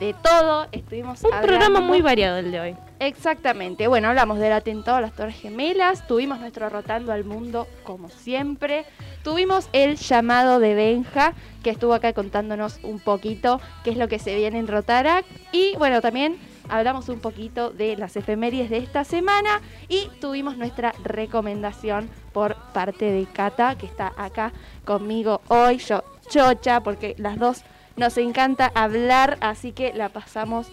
de 0.00 0.14
todo, 0.14 0.66
estuvimos 0.72 1.22
Un 1.22 1.30
programa 1.42 1.80
muy 1.80 2.00
variado 2.00 2.38
el 2.38 2.50
de 2.50 2.60
hoy. 2.60 2.76
Exactamente. 3.00 3.86
Bueno, 3.86 4.08
hablamos 4.08 4.38
del 4.38 4.52
atentado 4.52 4.96
a 4.96 5.00
las 5.02 5.12
Torres 5.12 5.36
Gemelas, 5.36 6.06
tuvimos 6.06 6.40
nuestro 6.40 6.68
Rotando 6.70 7.12
al 7.12 7.24
Mundo 7.24 7.68
como 7.82 8.08
siempre, 8.08 8.86
tuvimos 9.22 9.68
el 9.72 9.96
llamado 9.96 10.58
de 10.58 10.74
Benja, 10.74 11.34
que 11.62 11.70
estuvo 11.70 11.92
acá 11.92 12.12
contándonos 12.12 12.80
un 12.82 12.98
poquito 12.98 13.60
qué 13.82 13.90
es 13.90 13.98
lo 13.98 14.08
que 14.08 14.18
se 14.18 14.34
viene 14.34 14.58
en 14.58 14.68
Rotarac, 14.68 15.26
y 15.52 15.76
bueno, 15.76 16.00
también 16.00 16.38
hablamos 16.68 17.08
un 17.08 17.20
poquito 17.20 17.70
de 17.70 17.96
las 17.96 18.16
efemérides 18.16 18.70
de 18.70 18.78
esta 18.78 19.04
semana 19.04 19.60
y 19.88 20.08
tuvimos 20.20 20.56
nuestra 20.56 20.94
recomendación 21.02 22.08
por 22.32 22.56
parte 22.72 23.10
de 23.10 23.26
Cata, 23.26 23.76
que 23.76 23.86
está 23.86 24.12
acá 24.16 24.52
conmigo 24.84 25.40
hoy, 25.48 25.78
yo 25.78 26.02
chocha, 26.28 26.80
porque 26.82 27.14
las 27.18 27.38
dos 27.38 27.62
nos 27.96 28.16
encanta 28.18 28.72
hablar, 28.74 29.38
así 29.40 29.72
que 29.72 29.92
la 29.92 30.08
pasamos 30.08 30.68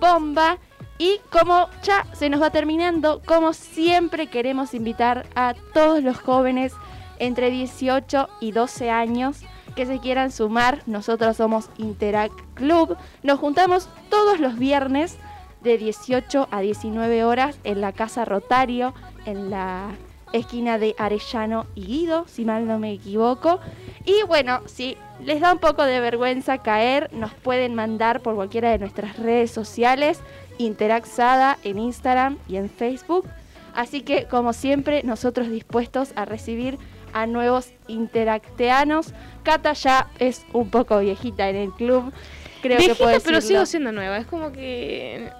bomba. 0.00 0.58
Y 1.00 1.20
como 1.30 1.68
ya 1.84 2.06
se 2.12 2.28
nos 2.28 2.42
va 2.42 2.50
terminando, 2.50 3.22
como 3.24 3.52
siempre 3.52 4.26
queremos 4.26 4.74
invitar 4.74 5.26
a 5.36 5.54
todos 5.72 6.02
los 6.02 6.18
jóvenes 6.18 6.72
entre 7.20 7.50
18 7.50 8.28
y 8.40 8.50
12 8.50 8.90
años 8.90 9.42
que 9.78 9.86
se 9.86 10.00
quieran 10.00 10.32
sumar. 10.32 10.82
Nosotros 10.86 11.36
somos 11.36 11.70
Interact 11.78 12.34
Club. 12.54 12.96
Nos 13.22 13.38
juntamos 13.38 13.88
todos 14.10 14.40
los 14.40 14.58
viernes 14.58 15.18
de 15.62 15.78
18 15.78 16.48
a 16.50 16.60
19 16.60 17.22
horas 17.22 17.60
en 17.62 17.80
la 17.80 17.92
Casa 17.92 18.24
Rotario, 18.24 18.92
en 19.24 19.50
la 19.50 19.90
esquina 20.32 20.78
de 20.78 20.96
Arellano 20.98 21.66
y 21.76 21.86
Guido, 21.86 22.24
si 22.26 22.44
mal 22.44 22.66
no 22.66 22.80
me 22.80 22.92
equivoco. 22.92 23.60
Y 24.04 24.24
bueno, 24.26 24.62
si 24.66 24.96
les 25.24 25.40
da 25.40 25.52
un 25.52 25.60
poco 25.60 25.84
de 25.84 26.00
vergüenza 26.00 26.58
caer, 26.58 27.08
nos 27.12 27.32
pueden 27.34 27.76
mandar 27.76 28.20
por 28.20 28.34
cualquiera 28.34 28.72
de 28.72 28.80
nuestras 28.80 29.16
redes 29.16 29.52
sociales, 29.52 30.20
Interaxada 30.58 31.56
en 31.62 31.78
Instagram 31.78 32.36
y 32.48 32.56
en 32.56 32.68
Facebook. 32.68 33.28
Así 33.76 34.00
que, 34.00 34.24
como 34.24 34.52
siempre, 34.54 35.04
nosotros 35.04 35.48
dispuestos 35.48 36.10
a 36.16 36.24
recibir 36.24 36.78
a 37.12 37.26
nuevos 37.26 37.72
interacteanos. 37.86 39.12
Cata 39.42 39.72
ya 39.72 40.08
es 40.18 40.44
un 40.52 40.70
poco 40.70 40.98
viejita 40.98 41.48
en 41.48 41.56
el 41.56 41.72
club. 41.72 42.12
Creo 42.60 42.78
que 42.78 42.86
Viejita, 42.86 43.04
puedo 43.04 43.20
pero 43.20 43.40
sigo 43.40 43.66
siendo 43.66 43.92
nueva. 43.92 44.18
Es 44.18 44.26
como 44.26 44.52
que 44.52 45.30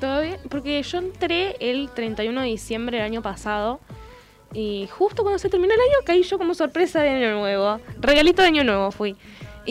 todavía, 0.00 0.38
porque 0.48 0.82
yo 0.82 0.98
entré 0.98 1.56
el 1.60 1.90
31 1.90 2.40
de 2.40 2.46
diciembre 2.46 2.98
del 2.98 3.06
año 3.06 3.22
pasado 3.22 3.80
y 4.52 4.88
justo 4.90 5.22
cuando 5.22 5.38
se 5.38 5.48
terminó 5.48 5.74
el 5.74 5.80
año 5.80 6.04
caí 6.04 6.22
yo 6.22 6.38
como 6.38 6.54
sorpresa 6.54 7.00
de 7.02 7.10
año 7.10 7.38
nuevo. 7.38 7.80
Regalito 8.00 8.42
de 8.42 8.48
año 8.48 8.64
nuevo 8.64 8.90
fui. 8.90 9.16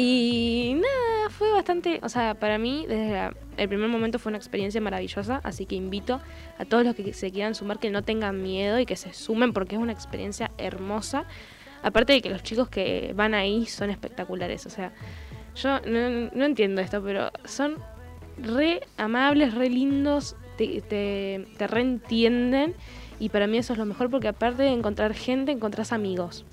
Y 0.02 0.76
nada, 0.76 1.30
fue 1.30 1.52
bastante, 1.52 2.00
o 2.02 2.08
sea, 2.08 2.34
para 2.34 2.58
mí 2.58 2.86
desde 2.88 3.12
la- 3.12 3.34
el 3.58 3.68
primer 3.68 3.90
momento 3.90 4.18
fue 4.18 4.30
una 4.30 4.38
experiencia 4.38 4.80
maravillosa, 4.80 5.42
así 5.44 5.66
que 5.66 5.76
invito 5.76 6.22
a 6.58 6.64
todos 6.64 6.86
los 6.86 6.96
que 6.96 7.12
se 7.12 7.32
quieran 7.32 7.54
sumar 7.54 7.80
que 7.80 7.90
no 7.90 8.02
tengan 8.02 8.42
miedo 8.42 8.80
y 8.80 8.86
que 8.86 8.96
se 8.96 9.14
sumen 9.14 9.52
porque 9.52 9.76
es 9.76 9.82
una 9.82 9.92
experiencia 9.92 10.52
hermosa. 10.58 11.26
Aparte 11.84 12.14
de 12.14 12.22
que 12.22 12.30
los 12.30 12.44
chicos 12.44 12.70
que 12.70 13.12
van 13.14 13.34
ahí 13.34 13.66
son 13.66 13.90
espectaculares, 13.90 14.66
o 14.66 14.70
sea, 14.70 14.94
yo 15.54 15.82
no, 15.82 16.46
entiendo 16.46 16.80
esto, 16.80 17.04
pero 17.04 17.30
son 17.44 17.76
re 18.38 18.80
amables, 18.96 19.54
re 19.54 19.70
lindos, 19.70 20.38
te, 20.58 20.80
te, 20.80 21.46
te 21.58 21.68
reentienden 21.68 22.74
y 23.20 23.28
para 23.28 23.48
mí 23.48 23.58
eso 23.58 23.74
es 23.74 23.80
lo 23.80 23.86
mejor 23.86 24.10
porque 24.10 24.30
aparte 24.30 24.64
de 24.64 24.70
encontrar 24.72 25.14
gente, 25.14 25.52
encontrás 25.52 25.92
amigos. 25.92 26.46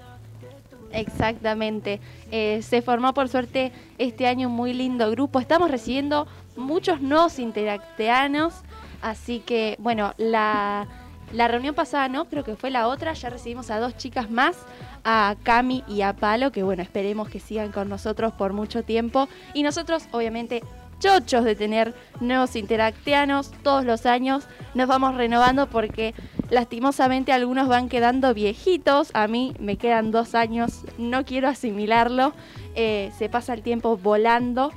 Exactamente. 0.92 2.00
Eh, 2.30 2.60
se 2.62 2.82
formó 2.82 3.14
por 3.14 3.28
suerte 3.28 3.72
este 3.98 4.26
año 4.26 4.48
un 4.48 4.54
muy 4.54 4.72
lindo 4.72 5.10
grupo. 5.10 5.40
Estamos 5.40 5.70
recibiendo 5.70 6.26
muchos 6.56 7.00
nuevos 7.00 7.38
interacteanos. 7.38 8.54
Así 9.02 9.40
que, 9.40 9.76
bueno, 9.78 10.14
la, 10.16 10.86
la 11.32 11.48
reunión 11.48 11.74
pasada 11.74 12.08
no, 12.08 12.26
creo 12.26 12.44
que 12.44 12.56
fue 12.56 12.70
la 12.70 12.88
otra. 12.88 13.12
Ya 13.12 13.30
recibimos 13.30 13.70
a 13.70 13.78
dos 13.78 13.96
chicas 13.96 14.30
más, 14.30 14.56
a 15.04 15.36
Cami 15.42 15.84
y 15.86 16.02
a 16.02 16.14
Palo, 16.14 16.52
que 16.52 16.62
bueno, 16.62 16.82
esperemos 16.82 17.28
que 17.28 17.40
sigan 17.40 17.72
con 17.72 17.88
nosotros 17.88 18.32
por 18.32 18.52
mucho 18.52 18.82
tiempo. 18.82 19.28
Y 19.54 19.62
nosotros, 19.62 20.08
obviamente, 20.12 20.62
chochos 20.98 21.44
de 21.44 21.54
tener 21.54 21.94
nuevos 22.20 22.56
interacteanos 22.56 23.50
todos 23.62 23.84
los 23.84 24.06
años. 24.06 24.46
Nos 24.74 24.88
vamos 24.88 25.14
renovando 25.14 25.68
porque 25.68 26.14
lastimosamente 26.50 27.32
algunos 27.32 27.68
van 27.68 27.88
quedando 27.88 28.32
viejitos. 28.34 29.10
A 29.14 29.28
mí 29.28 29.54
me 29.58 29.76
quedan 29.76 30.10
dos 30.10 30.34
años, 30.34 30.84
no 30.98 31.24
quiero 31.24 31.48
asimilarlo. 31.48 32.32
Eh, 32.74 33.10
se 33.18 33.28
pasa 33.28 33.54
el 33.54 33.62
tiempo 33.62 33.96
volando. 33.96 34.72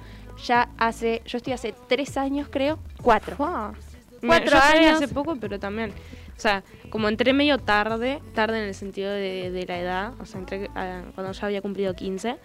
Ya 0.46 0.70
hace, 0.78 1.22
yo 1.26 1.38
estoy 1.38 1.54
hace 1.54 1.74
tres 1.88 2.16
años 2.16 2.48
creo, 2.50 2.80
cuatro. 3.02 3.36
Wow. 3.38 3.74
Cuatro 4.26 4.52
Yo 4.52 4.64
años. 4.64 4.96
hace 4.96 5.08
poco, 5.08 5.38
pero 5.38 5.60
también, 5.60 5.92
o 5.92 6.40
sea, 6.40 6.64
como 6.90 7.08
entré 7.08 7.34
medio 7.34 7.58
tarde, 7.58 8.22
tarde 8.34 8.62
en 8.62 8.68
el 8.68 8.76
sentido 8.76 9.12
de, 9.12 9.52
de 9.52 9.66
la 9.66 9.80
edad, 9.80 10.14
o 10.20 10.26
sea, 10.26 10.40
entré 10.40 10.70
ah, 10.76 11.04
cuando 11.16 11.32
ya 11.34 11.46
había 11.46 11.62
cumplido 11.62 11.94
15 11.94 12.38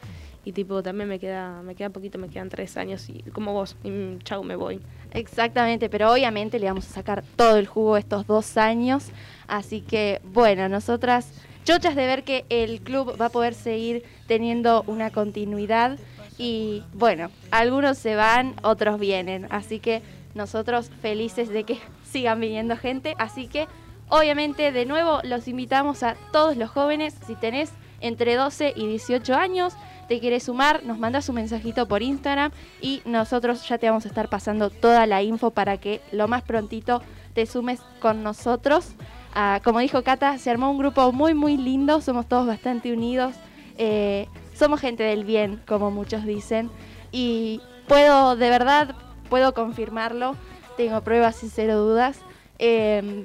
y 0.44 0.52
tipo 0.52 0.82
también 0.82 1.08
me 1.08 1.18
queda 1.18 1.62
me 1.62 1.74
queda 1.74 1.90
poquito, 1.90 2.18
me 2.18 2.28
quedan 2.28 2.48
tres 2.48 2.76
años 2.76 3.08
y 3.08 3.22
como 3.32 3.52
vos, 3.52 3.76
y 3.82 4.18
chau, 4.24 4.44
me 4.44 4.56
voy. 4.56 4.80
Exactamente, 5.14 5.88
pero 5.88 6.12
obviamente 6.12 6.58
le 6.58 6.66
vamos 6.66 6.90
a 6.90 6.92
sacar 6.92 7.22
todo 7.36 7.56
el 7.56 7.68
jugo 7.68 7.96
estos 7.96 8.26
dos 8.26 8.56
años. 8.56 9.06
Así 9.46 9.80
que, 9.80 10.20
bueno, 10.24 10.68
nosotras 10.68 11.30
chochas 11.64 11.94
de 11.94 12.06
ver 12.06 12.24
que 12.24 12.44
el 12.48 12.80
club 12.80 13.16
va 13.20 13.26
a 13.26 13.30
poder 13.30 13.54
seguir 13.54 14.02
teniendo 14.26 14.82
una 14.88 15.10
continuidad. 15.10 15.98
Y 16.36 16.82
bueno, 16.92 17.30
algunos 17.52 17.96
se 17.96 18.16
van, 18.16 18.54
otros 18.64 18.98
vienen. 18.98 19.46
Así 19.50 19.78
que 19.78 20.02
nosotros 20.34 20.90
felices 21.00 21.48
de 21.48 21.62
que 21.62 21.78
sigan 22.04 22.40
viniendo 22.40 22.76
gente. 22.76 23.14
Así 23.18 23.46
que, 23.46 23.68
obviamente, 24.08 24.72
de 24.72 24.84
nuevo 24.84 25.20
los 25.22 25.46
invitamos 25.46 26.02
a 26.02 26.16
todos 26.32 26.56
los 26.56 26.70
jóvenes. 26.70 27.14
Si 27.24 27.36
tenés 27.36 27.70
entre 28.00 28.34
12 28.34 28.74
y 28.74 28.88
18 28.88 29.34
años, 29.34 29.74
te 30.08 30.20
quieres 30.20 30.44
sumar, 30.44 30.84
nos 30.84 30.98
mandas 30.98 31.28
un 31.28 31.36
mensajito 31.36 31.86
por 31.86 32.02
Instagram 32.02 32.52
y 32.80 33.02
nosotros 33.04 33.66
ya 33.68 33.78
te 33.78 33.88
vamos 33.88 34.04
a 34.04 34.08
estar 34.08 34.28
pasando 34.28 34.70
toda 34.70 35.06
la 35.06 35.22
info 35.22 35.50
para 35.50 35.78
que 35.78 36.00
lo 36.12 36.28
más 36.28 36.42
prontito 36.42 37.02
te 37.34 37.46
sumes 37.46 37.80
con 38.00 38.22
nosotros. 38.22 38.92
Ah, 39.34 39.60
como 39.64 39.80
dijo 39.80 40.02
Cata, 40.02 40.38
se 40.38 40.50
armó 40.50 40.70
un 40.70 40.78
grupo 40.78 41.10
muy 41.12 41.34
muy 41.34 41.56
lindo, 41.56 42.00
somos 42.00 42.26
todos 42.26 42.46
bastante 42.46 42.92
unidos, 42.92 43.34
eh, 43.78 44.28
somos 44.54 44.80
gente 44.80 45.02
del 45.02 45.24
bien, 45.24 45.60
como 45.66 45.90
muchos 45.90 46.24
dicen, 46.24 46.70
y 47.10 47.60
puedo, 47.88 48.36
de 48.36 48.48
verdad, 48.48 48.94
puedo 49.28 49.52
confirmarlo, 49.54 50.36
tengo 50.76 51.00
pruebas 51.02 51.42
y 51.42 51.48
cero 51.48 51.78
dudas. 51.78 52.20
Eh, 52.58 53.24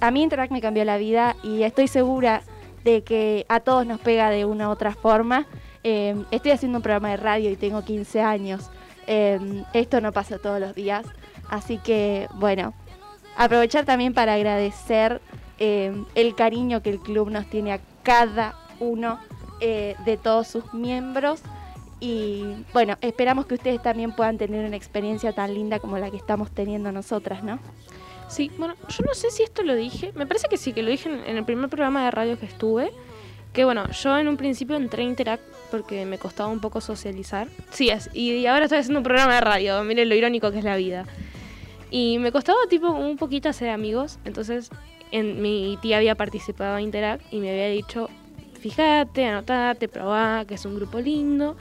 a 0.00 0.10
mí 0.10 0.22
Interact 0.22 0.52
me 0.52 0.60
cambió 0.60 0.84
la 0.84 0.96
vida 0.96 1.36
y 1.42 1.62
estoy 1.62 1.88
segura 1.88 2.42
de 2.84 3.02
que 3.02 3.44
a 3.48 3.60
todos 3.60 3.86
nos 3.86 4.00
pega 4.00 4.30
de 4.30 4.44
una 4.44 4.68
u 4.68 4.72
otra 4.72 4.94
forma. 4.94 5.46
Eh, 5.88 6.16
estoy 6.32 6.50
haciendo 6.50 6.78
un 6.78 6.82
programa 6.82 7.10
de 7.10 7.16
radio 7.16 7.48
y 7.48 7.54
tengo 7.54 7.84
15 7.84 8.20
años. 8.20 8.70
Eh, 9.06 9.62
esto 9.72 10.00
no 10.00 10.10
pasa 10.10 10.38
todos 10.38 10.58
los 10.58 10.74
días. 10.74 11.06
Así 11.48 11.78
que, 11.78 12.26
bueno, 12.34 12.74
aprovechar 13.36 13.84
también 13.84 14.12
para 14.12 14.34
agradecer 14.34 15.20
eh, 15.60 15.94
el 16.16 16.34
cariño 16.34 16.82
que 16.82 16.90
el 16.90 16.98
club 16.98 17.30
nos 17.30 17.48
tiene 17.48 17.72
a 17.72 17.78
cada 18.02 18.56
uno 18.80 19.20
eh, 19.60 19.94
de 20.04 20.16
todos 20.16 20.48
sus 20.48 20.74
miembros. 20.74 21.40
Y 22.00 22.42
bueno, 22.72 22.96
esperamos 23.00 23.46
que 23.46 23.54
ustedes 23.54 23.80
también 23.80 24.10
puedan 24.10 24.38
tener 24.38 24.66
una 24.66 24.74
experiencia 24.74 25.34
tan 25.34 25.54
linda 25.54 25.78
como 25.78 25.98
la 25.98 26.10
que 26.10 26.16
estamos 26.16 26.50
teniendo 26.50 26.90
nosotras, 26.90 27.44
¿no? 27.44 27.60
Sí, 28.26 28.50
bueno, 28.58 28.74
yo 28.88 29.04
no 29.06 29.14
sé 29.14 29.30
si 29.30 29.44
esto 29.44 29.62
lo 29.62 29.76
dije, 29.76 30.10
me 30.16 30.26
parece 30.26 30.48
que 30.48 30.56
sí, 30.56 30.72
que 30.72 30.82
lo 30.82 30.90
dije 30.90 31.08
en, 31.08 31.20
en 31.24 31.36
el 31.36 31.44
primer 31.44 31.70
programa 31.70 32.04
de 32.04 32.10
radio 32.10 32.36
que 32.36 32.46
estuve, 32.46 32.90
que 33.52 33.64
bueno, 33.64 33.88
yo 33.92 34.18
en 34.18 34.26
un 34.26 34.36
principio 34.36 34.74
entré 34.74 35.04
a 35.04 35.06
Interact 35.06 35.55
porque 35.70 36.04
me 36.06 36.18
costaba 36.18 36.48
un 36.48 36.60
poco 36.60 36.80
socializar. 36.80 37.48
Sí, 37.70 37.90
y 38.12 38.46
ahora 38.46 38.64
estoy 38.64 38.78
haciendo 38.78 39.00
un 39.00 39.04
programa 39.04 39.34
de 39.34 39.40
radio, 39.40 39.82
miren 39.84 40.08
lo 40.08 40.14
irónico 40.14 40.50
que 40.50 40.58
es 40.58 40.64
la 40.64 40.76
vida. 40.76 41.06
Y 41.90 42.18
me 42.18 42.32
costaba 42.32 42.58
tipo 42.68 42.90
un 42.90 43.16
poquito 43.16 43.48
hacer 43.48 43.70
amigos, 43.70 44.18
entonces 44.24 44.70
en, 45.12 45.40
mi 45.40 45.78
tía 45.80 45.98
había 45.98 46.14
participado 46.14 46.78
en 46.78 46.84
Interact 46.84 47.22
y 47.32 47.38
me 47.38 47.50
había 47.50 47.68
dicho, 47.68 48.10
fíjate, 48.60 49.24
anotate, 49.24 49.88
probá, 49.88 50.44
que 50.46 50.54
es 50.54 50.64
un 50.64 50.76
grupo 50.76 51.00
lindo. 51.00 51.56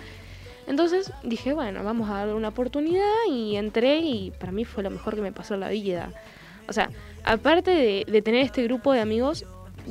Entonces 0.67 1.11
dije, 1.23 1.53
bueno, 1.53 1.83
vamos 1.83 2.09
a 2.09 2.13
darle 2.13 2.33
una 2.33 2.47
oportunidad 2.47 3.11
y 3.29 3.55
entré 3.55 3.99
y 3.99 4.31
para 4.31 4.51
mí 4.51 4.65
fue 4.65 4.81
lo 4.81 4.89
mejor 4.89 5.15
que 5.15 5.21
me 5.21 5.31
pasó 5.31 5.53
en 5.53 5.59
la 5.59 5.69
vida. 5.69 6.11
O 6.67 6.73
sea, 6.73 6.89
aparte 7.23 7.69
de, 7.71 8.05
de 8.07 8.21
tener 8.23 8.41
este 8.41 8.63
grupo 8.63 8.91
de 8.93 9.01
amigos, 9.01 9.45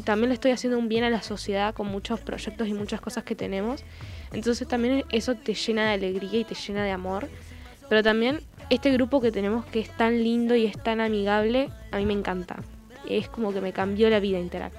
también 0.04 0.28
le 0.28 0.34
estoy 0.34 0.50
haciendo 0.50 0.78
un 0.78 0.88
bien 0.88 1.04
a 1.04 1.10
la 1.10 1.22
sociedad 1.22 1.74
con 1.74 1.86
muchos 1.88 2.20
proyectos 2.20 2.68
y 2.68 2.74
muchas 2.74 3.00
cosas 3.00 3.24
que 3.24 3.34
tenemos. 3.34 3.84
Entonces 4.32 4.66
también 4.66 5.04
eso 5.10 5.34
te 5.34 5.54
llena 5.54 5.86
de 5.86 5.94
alegría 5.94 6.40
y 6.40 6.44
te 6.44 6.54
llena 6.54 6.84
de 6.84 6.90
amor. 6.90 7.28
Pero 7.88 8.02
también 8.02 8.40
este 8.70 8.90
grupo 8.90 9.20
que 9.20 9.30
tenemos 9.30 9.64
que 9.66 9.80
es 9.80 9.90
tan 9.96 10.22
lindo 10.22 10.54
y 10.56 10.66
es 10.66 10.82
tan 10.82 11.00
amigable, 11.00 11.68
a 11.92 11.98
mí 11.98 12.06
me 12.06 12.14
encanta. 12.14 12.56
Es 13.08 13.28
como 13.28 13.52
que 13.52 13.60
me 13.60 13.72
cambió 13.72 14.08
la 14.10 14.20
vida 14.20 14.38
Interact. 14.38 14.76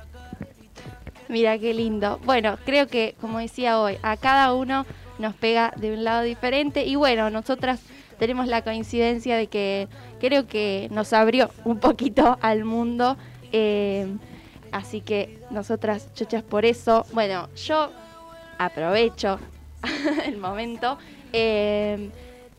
Mira 1.28 1.58
qué 1.58 1.74
lindo. 1.74 2.20
Bueno, 2.24 2.58
creo 2.66 2.88
que, 2.88 3.16
como 3.20 3.40
decía 3.40 3.80
hoy, 3.80 3.98
a 4.04 4.18
cada 4.18 4.54
uno 4.54 4.86
nos 5.18 5.34
pega 5.36 5.74
de 5.76 5.94
un 5.94 6.04
lado 6.04 6.24
diferente. 6.24 6.86
Y 6.86 6.96
bueno, 6.96 7.30
nosotras 7.30 7.82
tenemos 8.20 8.48
la 8.48 8.64
coincidencia 8.64 9.36
de 9.36 9.48
que 9.48 9.88
creo 10.20 10.48
que 10.48 10.88
nos 10.92 11.14
abrió 11.14 11.50
un 11.64 11.80
poquito 11.80 12.38
al 12.42 12.66
mundo. 12.66 13.18
eh, 13.52 14.08
así 14.76 15.00
que 15.02 15.40
nosotras, 15.50 16.14
chochas, 16.14 16.44
por 16.44 16.66
eso. 16.66 17.06
Bueno, 17.14 17.48
yo 17.56 17.92
aprovecho 18.58 19.40
el 20.26 20.38
momento. 20.38 20.98
eh, 21.34 22.10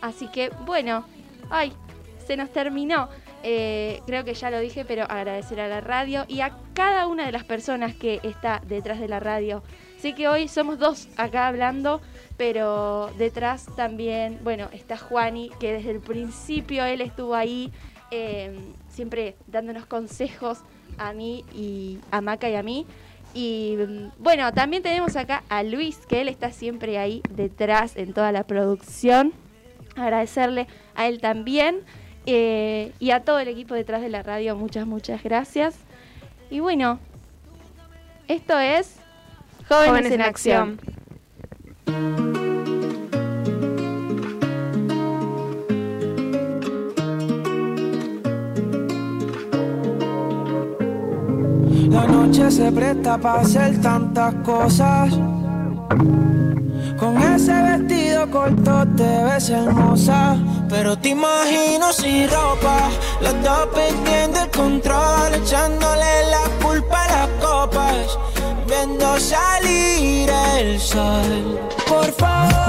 Así 0.01 0.27
que 0.27 0.49
bueno, 0.67 1.03
ay, 1.49 1.73
se 2.27 2.37
nos 2.37 2.51
terminó. 2.51 3.09
Eh, 3.41 4.01
creo 4.05 4.23
que 4.23 4.35
ya 4.35 4.51
lo 4.51 4.59
dije, 4.59 4.85
pero 4.85 5.05
agradecer 5.05 5.61
a 5.61 5.67
la 5.67 5.81
radio 5.81 6.25
y 6.27 6.41
a 6.41 6.55
cada 6.75 7.07
una 7.07 7.25
de 7.25 7.31
las 7.31 7.43
personas 7.43 7.95
que 7.95 8.19
está 8.21 8.61
detrás 8.67 8.99
de 8.99 9.07
la 9.07 9.19
radio. 9.19 9.63
Sé 9.97 10.13
que 10.13 10.27
hoy 10.27 10.47
somos 10.47 10.77
dos 10.77 11.07
acá 11.17 11.47
hablando, 11.47 12.01
pero 12.37 13.09
detrás 13.17 13.65
también, 13.75 14.39
bueno, 14.43 14.69
está 14.73 14.95
Juani, 14.95 15.49
que 15.59 15.73
desde 15.73 15.89
el 15.89 16.01
principio 16.01 16.85
él 16.85 17.01
estuvo 17.01 17.33
ahí, 17.33 17.71
eh, 18.11 18.57
siempre 18.89 19.35
dándonos 19.47 19.85
consejos 19.85 20.59
a 20.97 21.13
mí 21.13 21.43
y 21.53 21.99
a 22.11 22.21
Maca 22.21 22.49
y 22.49 22.55
a 22.55 22.63
mí. 22.63 22.85
Y 23.33 23.75
mm, 23.77 24.23
bueno, 24.23 24.51
también 24.53 24.81
tenemos 24.83 25.15
acá 25.15 25.43
a 25.49 25.63
Luis, 25.63 25.97
que 26.07 26.21
él 26.21 26.29
está 26.29 26.51
siempre 26.51 26.97
ahí 26.97 27.21
detrás 27.29 27.97
en 27.97 28.13
toda 28.13 28.31
la 28.31 28.43
producción. 28.43 29.33
Agradecerle 29.95 30.67
a 30.95 31.07
él 31.07 31.19
también. 31.21 31.81
eh, 32.27 32.91
y 32.99 33.11
a 33.11 33.19
todo 33.19 33.37
el 33.39 33.47
equipo 33.47 33.75
detrás 33.75 34.01
de 34.01 34.09
la 34.09 34.23
radio, 34.23 34.55
muchas, 34.55 34.87
muchas 34.87 35.21
gracias. 35.21 35.75
Y 36.49 36.59
bueno, 36.59 36.99
esto 38.27 38.59
es 38.59 38.97
Jóvenes, 39.67 40.11
en, 40.11 40.21
Acción. 40.21 40.79
Noche 52.25 52.49
se 52.49 52.71
presta 52.71 53.17
para 53.17 53.41
hacer 53.41 53.81
tantas 53.81 54.33
cosas. 54.35 55.13
Con 56.97 57.21
ese 57.21 57.53
vestido 57.53 58.29
corto 58.31 58.85
te 58.97 59.23
ves 59.25 59.49
hermosa. 59.49 60.37
Pero 60.69 60.97
te 60.97 61.09
imagino 61.09 61.93
sin 61.93 62.27
ropa. 62.29 62.89
Los 63.21 63.33
dos 63.43 63.67
perdiendo 63.73 64.39
el 64.41 64.49
control. 64.49 65.35
Echándole 65.35 66.13
la 66.31 66.65
culpa 66.65 67.03
a 67.03 67.07
las 67.07 67.29
copas. 67.45 68.17
Viendo 68.67 69.19
salir 69.19 70.29
el 70.57 70.79
sol. 70.79 71.59
Por 71.87 72.11
favor. 72.13 72.64